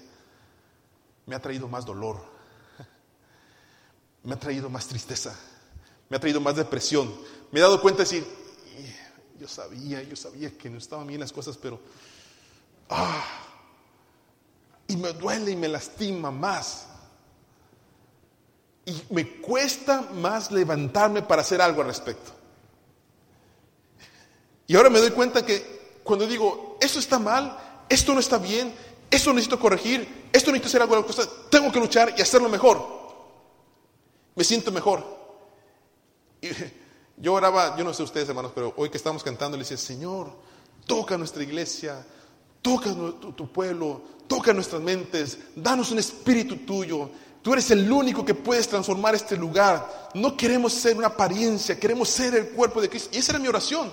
me 1.25 1.36
ha 1.36 1.39
traído 1.39 1.67
más 1.67 1.86
dolor, 1.86 2.23
me 4.23 4.36
ha 4.36 4.39
traído 4.39 4.69
más 4.69 4.88
tristeza, 4.88 5.36
me 6.09 6.17
ha 6.17 6.19
traído 6.19 6.39
más 6.39 6.55
depresión. 6.55 7.11
Me 7.51 7.59
he 7.59 7.63
dado 7.63 7.81
cuenta 7.81 8.03
de 8.03 8.09
decir, 8.09 8.27
yo 9.39 9.47
sabía, 9.47 10.03
yo 10.03 10.15
sabía 10.15 10.55
que 10.57 10.69
no 10.69 10.77
estaban 10.77 11.07
bien 11.07 11.19
las 11.19 11.31
cosas, 11.31 11.57
pero, 11.57 11.79
ah, 12.89 13.23
y 14.88 14.97
me 14.97 15.13
duele 15.13 15.51
y 15.51 15.55
me 15.55 15.67
lastima 15.67 16.31
más. 16.31 16.88
Y 18.86 19.01
me 19.09 19.41
cuesta 19.41 20.01
más 20.13 20.51
levantarme 20.51 21.23
para 21.23 21.41
hacer 21.41 21.59
algo 21.59 21.81
al 21.81 21.88
respecto. 21.88 22.31
Y 24.68 24.76
ahora 24.76 24.89
me 24.89 24.99
doy 24.99 25.11
cuenta 25.11 25.45
que 25.45 25.99
cuando 26.03 26.28
digo, 26.28 26.78
esto 26.82 26.99
está 26.99 27.20
mal, 27.20 27.57
esto 27.89 28.13
no 28.13 28.20
está 28.20 28.38
bien, 28.38 28.74
esto 29.09 29.32
necesito 29.32 29.59
corregir, 29.59 30.30
esto 30.32 30.51
necesito 30.51 30.68
hacer 30.68 30.82
algo, 30.82 31.05
tengo 31.49 31.72
que 31.72 31.80
luchar 31.80 32.13
y 32.18 32.22
hacerlo 32.22 32.49
mejor. 32.49 32.95
Me 34.36 34.43
siento 34.43 34.72
mejor. 34.72 35.03
Y 36.41 36.49
yo 37.18 37.34
oraba, 37.34 37.78
yo 37.78 37.84
no 37.84 37.93
sé 37.93 38.03
ustedes 38.03 38.30
hermanos, 38.30 38.51
pero 38.53 38.74
hoy 38.78 38.89
que 38.89 38.97
estamos 38.97 39.24
cantando 39.24 39.57
le 39.57 39.63
decía, 39.63 39.78
Señor, 39.78 40.32
toca 40.86 41.18
nuestra 41.18 41.43
iglesia, 41.43 42.05
toca 42.61 42.93
tu, 42.93 43.32
tu 43.34 43.51
pueblo, 43.51 44.01
toca 44.28 44.53
nuestras 44.53 44.82
mentes, 44.82 45.38
danos 45.55 45.91
un 45.91 45.99
espíritu 45.99 46.57
tuyo. 46.57 47.09
Tú 47.41 47.53
eres 47.53 47.70
el 47.70 47.91
único 47.91 48.26
que 48.26 48.34
puedes 48.34 48.68
transformar 48.68 49.13
este 49.13 49.38
lugar. 49.38 50.11
No 50.16 50.36
queremos 50.36 50.74
ser 50.74 50.97
una 50.97 51.07
apariencia, 51.07 51.80
queremos 51.80 52.09
ser 52.09 52.34
el 52.36 52.49
cuerpo 52.49 52.82
de 52.82 52.89
Cristo. 52.89 53.09
Y 53.13 53.20
esa 53.20 53.34
era 53.34 53.39
mi 53.39 53.47
oración, 53.47 53.91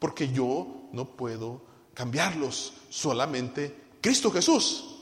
porque 0.00 0.28
yo 0.32 0.88
no 0.92 1.04
puedo 1.14 1.62
cambiarlos, 1.94 2.72
solamente 2.88 3.90
Cristo 4.00 4.32
Jesús. 4.32 4.96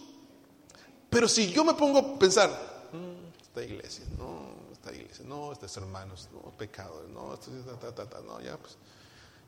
Pero 1.09 1.27
si 1.29 1.51
yo 1.51 1.65
me 1.65 1.73
pongo 1.73 1.99
a 1.99 2.19
pensar, 2.19 2.91
mm, 2.93 3.41
esta 3.41 3.63
iglesia, 3.63 4.05
no, 4.19 4.73
esta 4.73 4.93
iglesia, 4.93 5.25
no, 5.25 5.53
estos 5.53 5.75
hermanos, 5.79 6.29
no, 6.33 6.51
pecadores, 6.51 7.09
no, 7.11 7.33
esto, 7.33 7.51
ta, 7.81 7.95
ta, 7.95 8.11
ta, 8.11 8.21
no, 8.21 8.41
ya, 8.41 8.59
pues, 8.59 8.77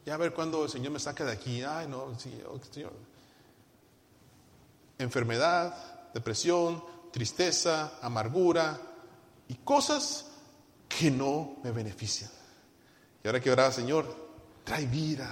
ya 0.06 0.14
a 0.14 0.16
ver 0.16 0.32
cuándo 0.32 0.64
el 0.64 0.70
Señor 0.70 0.92
me 0.92 1.00
saca 1.00 1.24
de 1.24 1.32
aquí, 1.32 1.62
ay, 1.62 1.86
no, 1.88 2.18
sí, 2.18 2.40
oh, 2.48 2.58
Señor. 2.70 2.92
Enfermedad, 4.98 6.12
depresión, 6.14 6.82
tristeza, 7.10 7.98
amargura 8.00 8.80
y 9.48 9.56
cosas 9.56 10.26
que 10.88 11.10
no 11.10 11.56
me 11.64 11.72
benefician. 11.72 12.30
Y 13.22 13.26
ahora 13.26 13.40
que 13.40 13.50
oraba, 13.50 13.72
Señor, 13.72 14.29
trae 14.70 14.86
vida, 14.86 15.28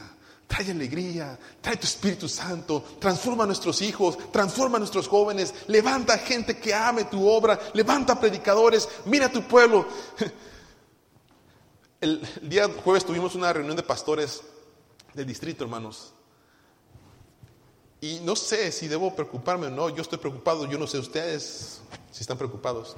Trae 0.49 0.71
alegría, 0.71 1.39
trae 1.61 1.77
tu 1.77 1.85
Espíritu 1.85 2.27
Santo, 2.27 2.83
transforma 2.99 3.45
a 3.45 3.47
nuestros 3.47 3.83
hijos, 3.83 4.17
transforma 4.33 4.77
a 4.77 4.79
nuestros 4.79 5.07
jóvenes, 5.07 5.53
levanta 5.67 6.17
gente 6.17 6.57
que 6.57 6.73
ame 6.73 7.05
tu 7.05 7.29
obra, 7.29 7.61
levanta 7.75 8.19
predicadores, 8.19 8.89
mira 9.05 9.27
a 9.27 9.31
tu 9.31 9.47
pueblo. 9.47 9.87
El, 12.01 12.27
día 12.41 12.67
jueves 12.83 13.05
tuvimos 13.05 13.35
una 13.35 13.53
reunión 13.53 13.77
de 13.77 13.83
pastores 13.83 14.41
del 15.13 15.27
distrito, 15.27 15.65
hermanos. 15.65 16.15
Y 18.01 18.21
no 18.21 18.35
sé 18.35 18.73
si 18.73 18.89
debo 18.89 19.15
preocuparme 19.15 19.67
o 19.67 19.71
no, 19.71 19.91
yo 19.91 20.01
estoy 20.01 20.19
preocupado, 20.19 20.65
yo 20.65 20.79
no 20.79 20.87
sé 20.87 20.99
ustedes 20.99 21.83
si 22.11 22.23
están 22.23 22.39
preocupados. 22.39 22.97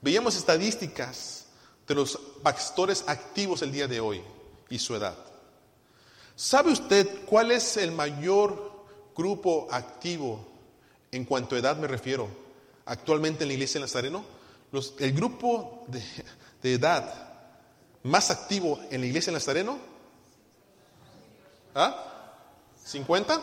Veíamos 0.00 0.34
estadísticas 0.34 1.46
de 1.86 1.94
los 1.94 2.16
pastores 2.42 3.04
activos 3.06 3.62
el 3.62 3.70
día 3.70 3.86
de 3.86 4.00
hoy 4.00 4.20
y 4.72 4.78
su 4.78 4.96
edad. 4.96 5.14
¿Sabe 6.34 6.72
usted 6.72 7.26
cuál 7.26 7.52
es 7.52 7.76
el 7.76 7.92
mayor 7.92 8.72
grupo 9.14 9.68
activo 9.70 10.42
en 11.12 11.26
cuanto 11.26 11.54
a 11.54 11.58
edad 11.58 11.76
me 11.76 11.86
refiero 11.86 12.26
actualmente 12.86 13.44
en 13.44 13.48
la 13.48 13.54
iglesia 13.54 13.80
de? 13.82 14.24
Los, 14.72 14.94
el 14.98 15.12
grupo 15.12 15.84
de, 15.88 16.74
edad 16.74 17.32
más 18.04 18.30
activo 18.30 18.80
en 18.90 19.02
la 19.02 19.06
iglesia 19.08 19.30
de 19.30 19.38
Nazareno, 19.38 19.78
¿ah? 21.74 22.32
¿50? 22.90 23.42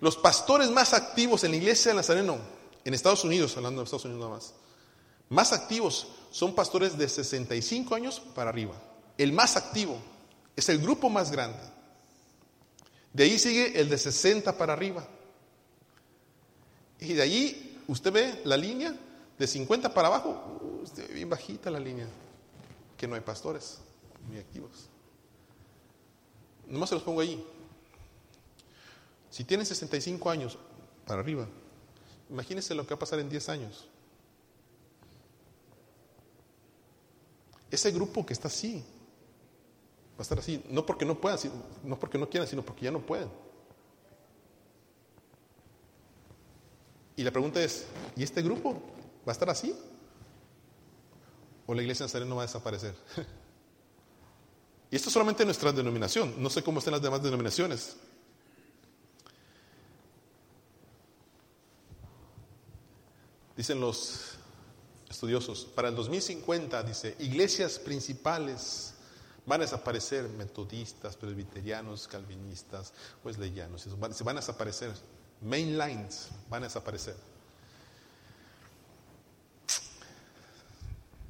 Los 0.00 0.16
pastores 0.16 0.70
más 0.70 0.94
activos 0.94 1.42
en 1.42 1.50
la 1.50 1.56
iglesia 1.56 1.90
de 1.90 1.96
Nazareno, 1.96 2.38
en 2.84 2.94
Estados 2.94 3.24
Unidos, 3.24 3.56
hablando 3.56 3.80
de 3.80 3.86
Estados 3.86 4.04
Unidos 4.04 4.20
nada 4.20 4.36
más, 4.36 4.54
más 5.28 5.52
activos 5.52 6.06
son 6.36 6.54
pastores 6.54 6.98
de 6.98 7.08
65 7.08 7.94
años 7.94 8.20
para 8.34 8.50
arriba 8.50 8.74
el 9.18 9.32
más 9.32 9.56
activo, 9.56 9.98
es 10.54 10.68
el 10.68 10.78
grupo 10.78 11.08
más 11.08 11.30
grande. 11.30 11.58
De 13.12 13.24
ahí 13.24 13.38
sigue 13.38 13.80
el 13.80 13.88
de 13.88 13.96
60 13.96 14.56
para 14.58 14.74
arriba. 14.74 15.06
Y 17.00 17.14
de 17.14 17.22
ahí 17.22 17.82
usted 17.88 18.12
ve 18.12 18.42
la 18.44 18.56
línea 18.56 18.94
de 19.38 19.46
50 19.46 19.92
para 19.92 20.08
abajo, 20.08 20.60
uh, 20.60 21.12
bien 21.14 21.28
bajita 21.28 21.70
la 21.70 21.80
línea, 21.80 22.06
que 22.96 23.06
no 23.06 23.14
hay 23.14 23.20
pastores 23.22 23.78
muy 24.28 24.38
activos. 24.38 24.88
Nomás 26.66 26.88
se 26.88 26.94
los 26.96 27.04
pongo 27.04 27.20
ahí. 27.20 27.42
Si 29.30 29.44
tienen 29.44 29.64
65 29.64 30.30
años 30.30 30.58
para 31.06 31.20
arriba, 31.20 31.46
imagínense 32.28 32.74
lo 32.74 32.84
que 32.84 32.90
va 32.90 32.96
a 32.96 33.00
pasar 33.00 33.18
en 33.18 33.28
10 33.28 33.48
años. 33.48 33.88
Ese 37.76 37.90
grupo 37.90 38.24
que 38.24 38.32
está 38.32 38.48
así, 38.48 38.82
Va 40.16 40.20
a 40.20 40.22
estar 40.22 40.38
así, 40.38 40.64
no 40.70 40.86
porque 40.86 41.04
no 41.04 41.20
puedan, 41.20 41.38
no 41.84 41.98
porque 41.98 42.16
no 42.16 42.26
quieran, 42.26 42.48
sino 42.48 42.62
porque 42.62 42.86
ya 42.86 42.90
no 42.90 43.04
pueden. 43.04 43.28
Y 47.16 47.22
la 47.22 47.30
pregunta 47.30 47.62
es, 47.62 47.86
¿y 48.16 48.22
este 48.22 48.40
grupo 48.40 48.72
va 49.28 49.30
a 49.30 49.32
estar 49.32 49.50
así? 49.50 49.76
¿O 51.66 51.74
la 51.74 51.82
iglesia 51.82 52.04
Nazareno 52.04 52.34
va 52.34 52.44
a 52.44 52.46
desaparecer? 52.46 52.94
y 54.90 54.96
esto 54.96 55.10
es 55.10 55.12
solamente 55.12 55.44
nuestra 55.44 55.70
denominación, 55.70 56.42
no 56.42 56.48
sé 56.48 56.62
cómo 56.62 56.78
están 56.78 56.92
las 56.92 57.02
demás 57.02 57.22
denominaciones. 57.22 57.98
Dicen 63.54 63.80
los 63.80 64.35
estudiosos, 65.08 65.64
para 65.64 65.88
el 65.88 65.94
2050, 65.94 66.82
dice, 66.82 67.16
iglesias 67.18 67.78
principales 67.78 68.94
van 69.46 69.60
a 69.60 69.64
desaparecer, 69.64 70.28
metodistas, 70.30 71.16
presbiterianos, 71.16 72.08
calvinistas, 72.08 72.92
wesleyanos, 73.24 73.82
se 73.82 73.90
van, 73.90 74.36
a 74.36 74.40
desaparecer, 74.40 74.92
mainlines 75.40 76.28
van 76.50 76.64
a 76.64 76.66
desaparecer. 76.66 77.16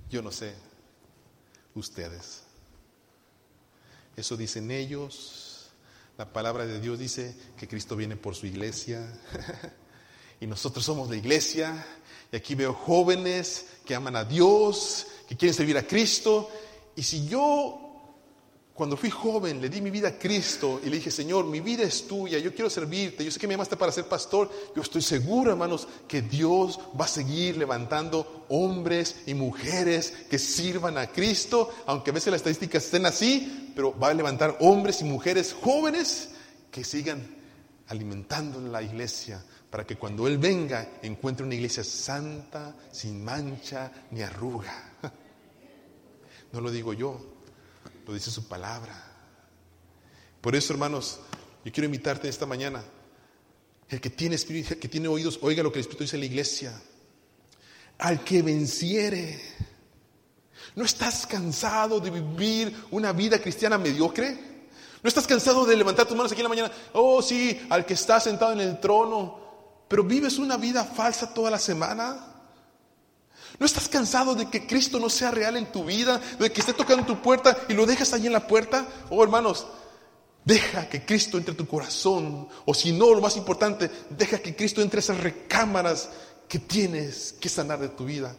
Yo 0.09 0.22
no 0.22 0.31
sé, 0.31 0.55
ustedes. 1.74 2.45
Eso 4.16 4.37
dicen 4.37 4.70
ellos, 4.70 5.68
la 6.16 6.33
palabra 6.33 6.64
de 6.64 6.81
Dios 6.81 6.99
dice 6.99 7.37
que 7.59 7.68
Cristo 7.68 7.97
viene 7.97 8.16
por 8.16 8.35
su 8.35 8.47
iglesia. 8.47 9.07
y 10.41 10.47
nosotros 10.47 10.84
somos 10.84 11.09
la 11.09 11.16
iglesia. 11.16 11.87
Y 12.32 12.37
aquí 12.37 12.55
veo 12.55 12.74
jóvenes 12.74 13.66
que 13.84 13.95
aman 13.95 14.16
a 14.16 14.24
Dios, 14.24 15.07
que 15.28 15.37
quieren 15.37 15.55
servir 15.55 15.76
a 15.78 15.87
Cristo. 15.87 16.51
Y 16.95 17.03
si 17.03 17.26
yo 17.26 17.87
cuando 18.76 18.99
fui 18.99 19.09
joven, 19.09 19.59
le 19.59 19.70
di 19.70 19.80
mi 19.80 19.91
vida 19.91 20.09
a 20.09 20.18
Cristo 20.18 20.80
y 20.84 20.91
le 20.91 20.97
dije, 20.97 21.11
Señor, 21.11 21.47
mi 21.47 21.61
vida 21.61 21.82
es 21.84 22.07
tuya, 22.07 22.39
yo 22.39 22.55
quiero 22.55 22.68
servirte, 22.68 23.24
yo 23.24 23.30
sé 23.30 23.41
que 23.41 23.47
me 23.47 23.55
llamaste 23.55 23.74
para 23.74 23.91
ser 23.91 24.05
pastor, 24.05 24.51
yo 24.76 24.82
estoy 24.82 25.01
seguro, 25.01 25.51
hermanos, 25.51 25.89
que 26.07 26.20
Dios 26.20 26.78
va 26.99 27.07
a 27.07 27.09
seguir 27.09 27.57
levantando 27.57 28.45
hombres 28.51 29.22
y 29.24 29.32
mujeres 29.32 30.12
que 30.28 30.39
sirvan 30.39 30.99
a 30.99 31.07
Cristo, 31.07 31.70
aunque 31.87 32.11
a 32.11 32.12
veces 32.12 32.30
las 32.30 32.41
estadísticas 32.41 32.84
estén 32.84 33.07
así, 33.07 33.72
pero 33.74 33.99
va 33.99 34.11
a 34.11 34.14
levantar 34.14 34.59
hombres 34.61 35.01
y 35.01 35.05
mujeres 35.05 35.57
jóvenes 35.59 36.32
que 36.70 36.84
sigan 36.84 37.34
alimentando 37.89 38.61
la 38.61 38.82
iglesia 38.82 39.43
para 39.70 39.84
que 39.87 39.97
cuando 39.97 40.26
Él 40.26 40.39
venga 40.39 40.99
encuentre 41.03 41.45
una 41.45 41.55
iglesia 41.55 41.84
santa, 41.84 42.74
sin 42.93 43.24
mancha 43.24 43.93
ni 44.11 44.22
arruga. 44.22 44.93
No 46.53 46.61
lo 46.61 46.70
digo 46.70 46.95
yo, 46.95 47.20
lo 48.07 48.14
dice 48.14 48.30
su 48.30 48.47
palabra. 48.47 48.95
Por 50.41 50.55
eso, 50.55 50.72
hermanos, 50.72 51.18
yo 51.64 51.72
quiero 51.72 51.87
invitarte 51.87 52.28
esta 52.28 52.47
mañana. 52.47 52.82
El 53.89 54.01
que 54.01 54.11
tiene 54.11 54.37
espíritu, 54.37 54.74
el 54.74 54.78
que 54.78 54.89
tiene 54.89 55.09
oídos, 55.09 55.41
oiga 55.43 55.62
lo 55.62 55.70
que 55.70 55.80
el 55.80 55.82
Espíritu 55.82 56.05
dice 56.05 56.16
en 56.16 56.20
la 56.20 56.26
iglesia. 56.26 56.82
Al 57.99 58.22
que 58.24 58.43
venciere. 58.43 59.41
¿No 60.76 60.84
estás 60.84 61.26
cansado 61.26 62.01
de 62.01 62.11
vivir 62.11 62.74
una 62.93 63.12
vida 63.12 63.41
cristiana 63.41 63.76
mediocre? 63.76 64.56
¿No 65.07 65.09
estás 65.09 65.29
cansado 65.29 65.65
de 65.65 65.77
levantar 65.77 66.05
tus 66.05 66.17
manos 66.17 66.33
aquí 66.33 66.41
en 66.41 66.47
la 66.47 66.49
mañana? 66.49 66.73
Oh, 66.93 67.23
sí, 67.23 67.65
al 67.71 67.87
que 67.87 67.95
está 67.95 68.19
sentado 68.19 68.53
en 68.55 68.59
el 68.59 68.81
trono. 68.81 69.39
Pero 69.87 70.03
vives 70.03 70.37
una 70.37 70.57
vida 70.57 70.83
falsa 70.83 71.33
toda 71.33 71.49
la 71.49 71.61
semana. 71.61 72.35
¿No 73.57 73.67
estás 73.67 73.89
cansado 73.89 74.35
de 74.35 74.51
que 74.51 74.67
Cristo 74.67 74.99
no 74.99 75.09
sea 75.09 75.31
real 75.31 75.57
en 75.59 75.71
tu 75.71 75.85
vida? 75.85 76.21
De 76.41 76.51
que 76.51 76.59
esté 76.59 76.73
tocando 76.73 77.07
tu 77.07 77.23
puerta 77.23 77.57
y 77.69 77.75
lo 77.75 77.87
dejas 77.87 78.13
ahí 78.15 78.27
en 78.27 78.33
la 78.33 78.49
puerta? 78.49 78.85
Oh, 79.09 79.23
hermanos, 79.23 79.69
deja 80.45 80.89
que 80.89 81.07
Cristo 81.07 81.39
entre 81.39 81.55
tu 81.55 81.69
corazón. 81.69 82.49
O 82.65 82.75
si 82.75 82.91
no, 82.91 83.15
lo 83.15 83.21
más 83.21 83.37
importante, 83.37 83.89
deja 84.11 84.41
que 84.41 84.57
Cristo 84.57 84.83
entre 84.83 84.99
esas 84.99 85.21
recámaras 85.21 86.11
que 86.49 86.59
tienes 86.59 87.37
que 87.41 87.49
sanar 87.49 87.79
de 87.79 87.91
tu 87.91 88.07
vida. 88.07 88.37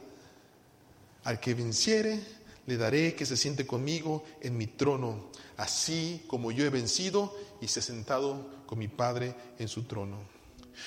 Al 1.23 1.39
que 1.39 1.53
venciere, 1.53 2.21
le 2.65 2.75
daré 2.75 3.15
que 3.15 3.25
se 3.25 3.37
siente 3.37 3.65
conmigo 3.65 4.25
en 4.41 4.57
mi 4.57 4.67
trono, 4.67 5.31
así 5.57 6.23
como 6.27 6.51
yo 6.51 6.63
he 6.65 6.69
vencido 6.69 7.35
y 7.59 7.67
se 7.67 7.79
ha 7.79 7.83
sentado 7.83 8.47
con 8.65 8.79
mi 8.79 8.87
Padre 8.87 9.35
en 9.57 9.67
su 9.67 9.83
trono. 9.83 10.17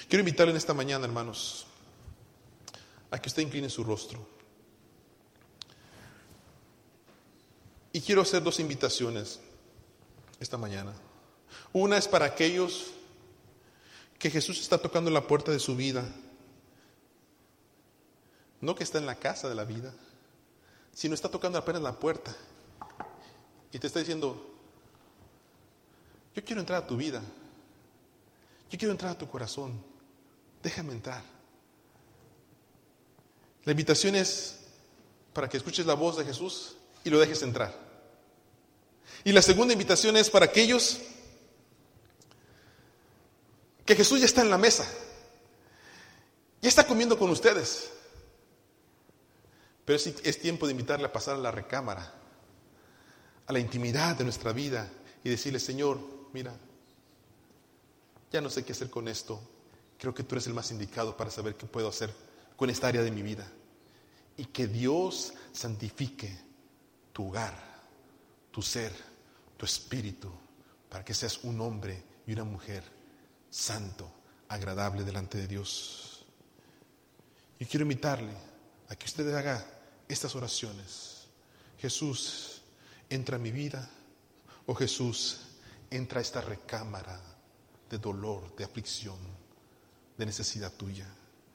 Quiero 0.08 0.20
invitarle 0.20 0.52
en 0.52 0.56
esta 0.56 0.72
mañana, 0.72 1.04
hermanos, 1.04 1.66
a 3.10 3.20
que 3.20 3.28
usted 3.28 3.42
incline 3.42 3.68
su 3.68 3.82
rostro. 3.82 4.24
Y 7.92 8.00
quiero 8.00 8.22
hacer 8.22 8.42
dos 8.42 8.60
invitaciones 8.60 9.40
esta 10.38 10.56
mañana. 10.56 10.94
Una 11.72 11.98
es 11.98 12.06
para 12.06 12.26
aquellos 12.26 12.92
que 14.18 14.30
Jesús 14.30 14.60
está 14.60 14.78
tocando 14.78 15.10
la 15.10 15.26
puerta 15.26 15.50
de 15.50 15.58
su 15.58 15.74
vida. 15.74 16.04
No 18.60 18.76
que 18.76 18.84
está 18.84 18.98
en 18.98 19.06
la 19.06 19.16
casa 19.16 19.48
de 19.48 19.56
la 19.56 19.64
vida, 19.64 19.92
sino 20.92 21.14
está 21.14 21.28
tocando 21.28 21.58
apenas 21.58 21.82
la 21.82 21.98
puerta. 21.98 22.36
Y 23.72 23.78
te 23.78 23.86
está 23.86 23.98
diciendo, 23.98 24.49
yo 26.34 26.44
quiero 26.44 26.60
entrar 26.60 26.82
a 26.82 26.86
tu 26.86 26.96
vida. 26.96 27.22
Yo 28.70 28.78
quiero 28.78 28.92
entrar 28.92 29.12
a 29.12 29.18
tu 29.18 29.28
corazón. 29.28 29.82
Déjame 30.62 30.92
entrar. 30.92 31.22
La 33.64 33.72
invitación 33.72 34.14
es 34.14 34.58
para 35.32 35.48
que 35.48 35.56
escuches 35.56 35.86
la 35.86 35.94
voz 35.94 36.16
de 36.16 36.24
Jesús 36.24 36.76
y 37.04 37.10
lo 37.10 37.18
dejes 37.18 37.42
entrar. 37.42 37.74
Y 39.24 39.32
la 39.32 39.42
segunda 39.42 39.72
invitación 39.72 40.16
es 40.16 40.30
para 40.30 40.46
aquellos 40.46 40.98
que 43.84 43.96
Jesús 43.96 44.20
ya 44.20 44.26
está 44.26 44.42
en 44.42 44.50
la 44.50 44.58
mesa, 44.58 44.86
ya 46.62 46.68
está 46.68 46.86
comiendo 46.86 47.18
con 47.18 47.28
ustedes. 47.30 47.90
Pero 49.84 49.96
es, 49.96 50.06
es 50.06 50.40
tiempo 50.40 50.66
de 50.66 50.72
invitarle 50.72 51.06
a 51.06 51.12
pasar 51.12 51.34
a 51.34 51.38
la 51.38 51.50
recámara, 51.50 52.14
a 53.46 53.52
la 53.52 53.58
intimidad 53.58 54.16
de 54.16 54.24
nuestra 54.24 54.52
vida 54.52 54.88
y 55.24 55.30
decirle, 55.30 55.58
Señor, 55.58 56.19
mira, 56.32 56.54
ya 58.32 58.40
no 58.40 58.50
sé 58.50 58.64
qué 58.64 58.72
hacer 58.72 58.90
con 58.90 59.08
esto. 59.08 59.40
Creo 59.98 60.14
que 60.14 60.22
tú 60.22 60.34
eres 60.34 60.46
el 60.46 60.54
más 60.54 60.70
indicado 60.70 61.16
para 61.16 61.30
saber 61.30 61.56
qué 61.56 61.66
puedo 61.66 61.88
hacer 61.88 62.14
con 62.56 62.70
esta 62.70 62.88
área 62.88 63.02
de 63.02 63.10
mi 63.10 63.22
vida. 63.22 63.46
Y 64.36 64.46
que 64.46 64.66
Dios 64.66 65.34
santifique 65.52 66.36
tu 67.12 67.28
hogar, 67.28 67.54
tu 68.50 68.62
ser, 68.62 68.92
tu 69.56 69.66
espíritu, 69.66 70.30
para 70.88 71.04
que 71.04 71.14
seas 71.14 71.44
un 71.44 71.60
hombre 71.60 72.02
y 72.26 72.32
una 72.32 72.44
mujer 72.44 72.82
santo, 73.50 74.10
agradable 74.48 75.04
delante 75.04 75.38
de 75.38 75.46
Dios. 75.46 76.24
Y 77.58 77.66
quiero 77.66 77.82
invitarle 77.82 78.32
a 78.88 78.96
que 78.96 79.06
usted 79.06 79.32
haga 79.34 79.66
estas 80.08 80.34
oraciones. 80.34 81.26
Jesús, 81.78 82.62
entra 83.10 83.36
a 83.36 83.38
mi 83.38 83.50
vida. 83.50 83.88
O 84.66 84.74
Jesús, 84.74 85.40
entra 85.90 86.20
a 86.20 86.22
esta 86.22 86.40
recámara 86.40 87.20
de 87.90 87.98
dolor, 87.98 88.54
de 88.56 88.64
aflicción, 88.64 89.18
de 90.16 90.26
necesidad 90.26 90.72
tuya. 90.72 91.06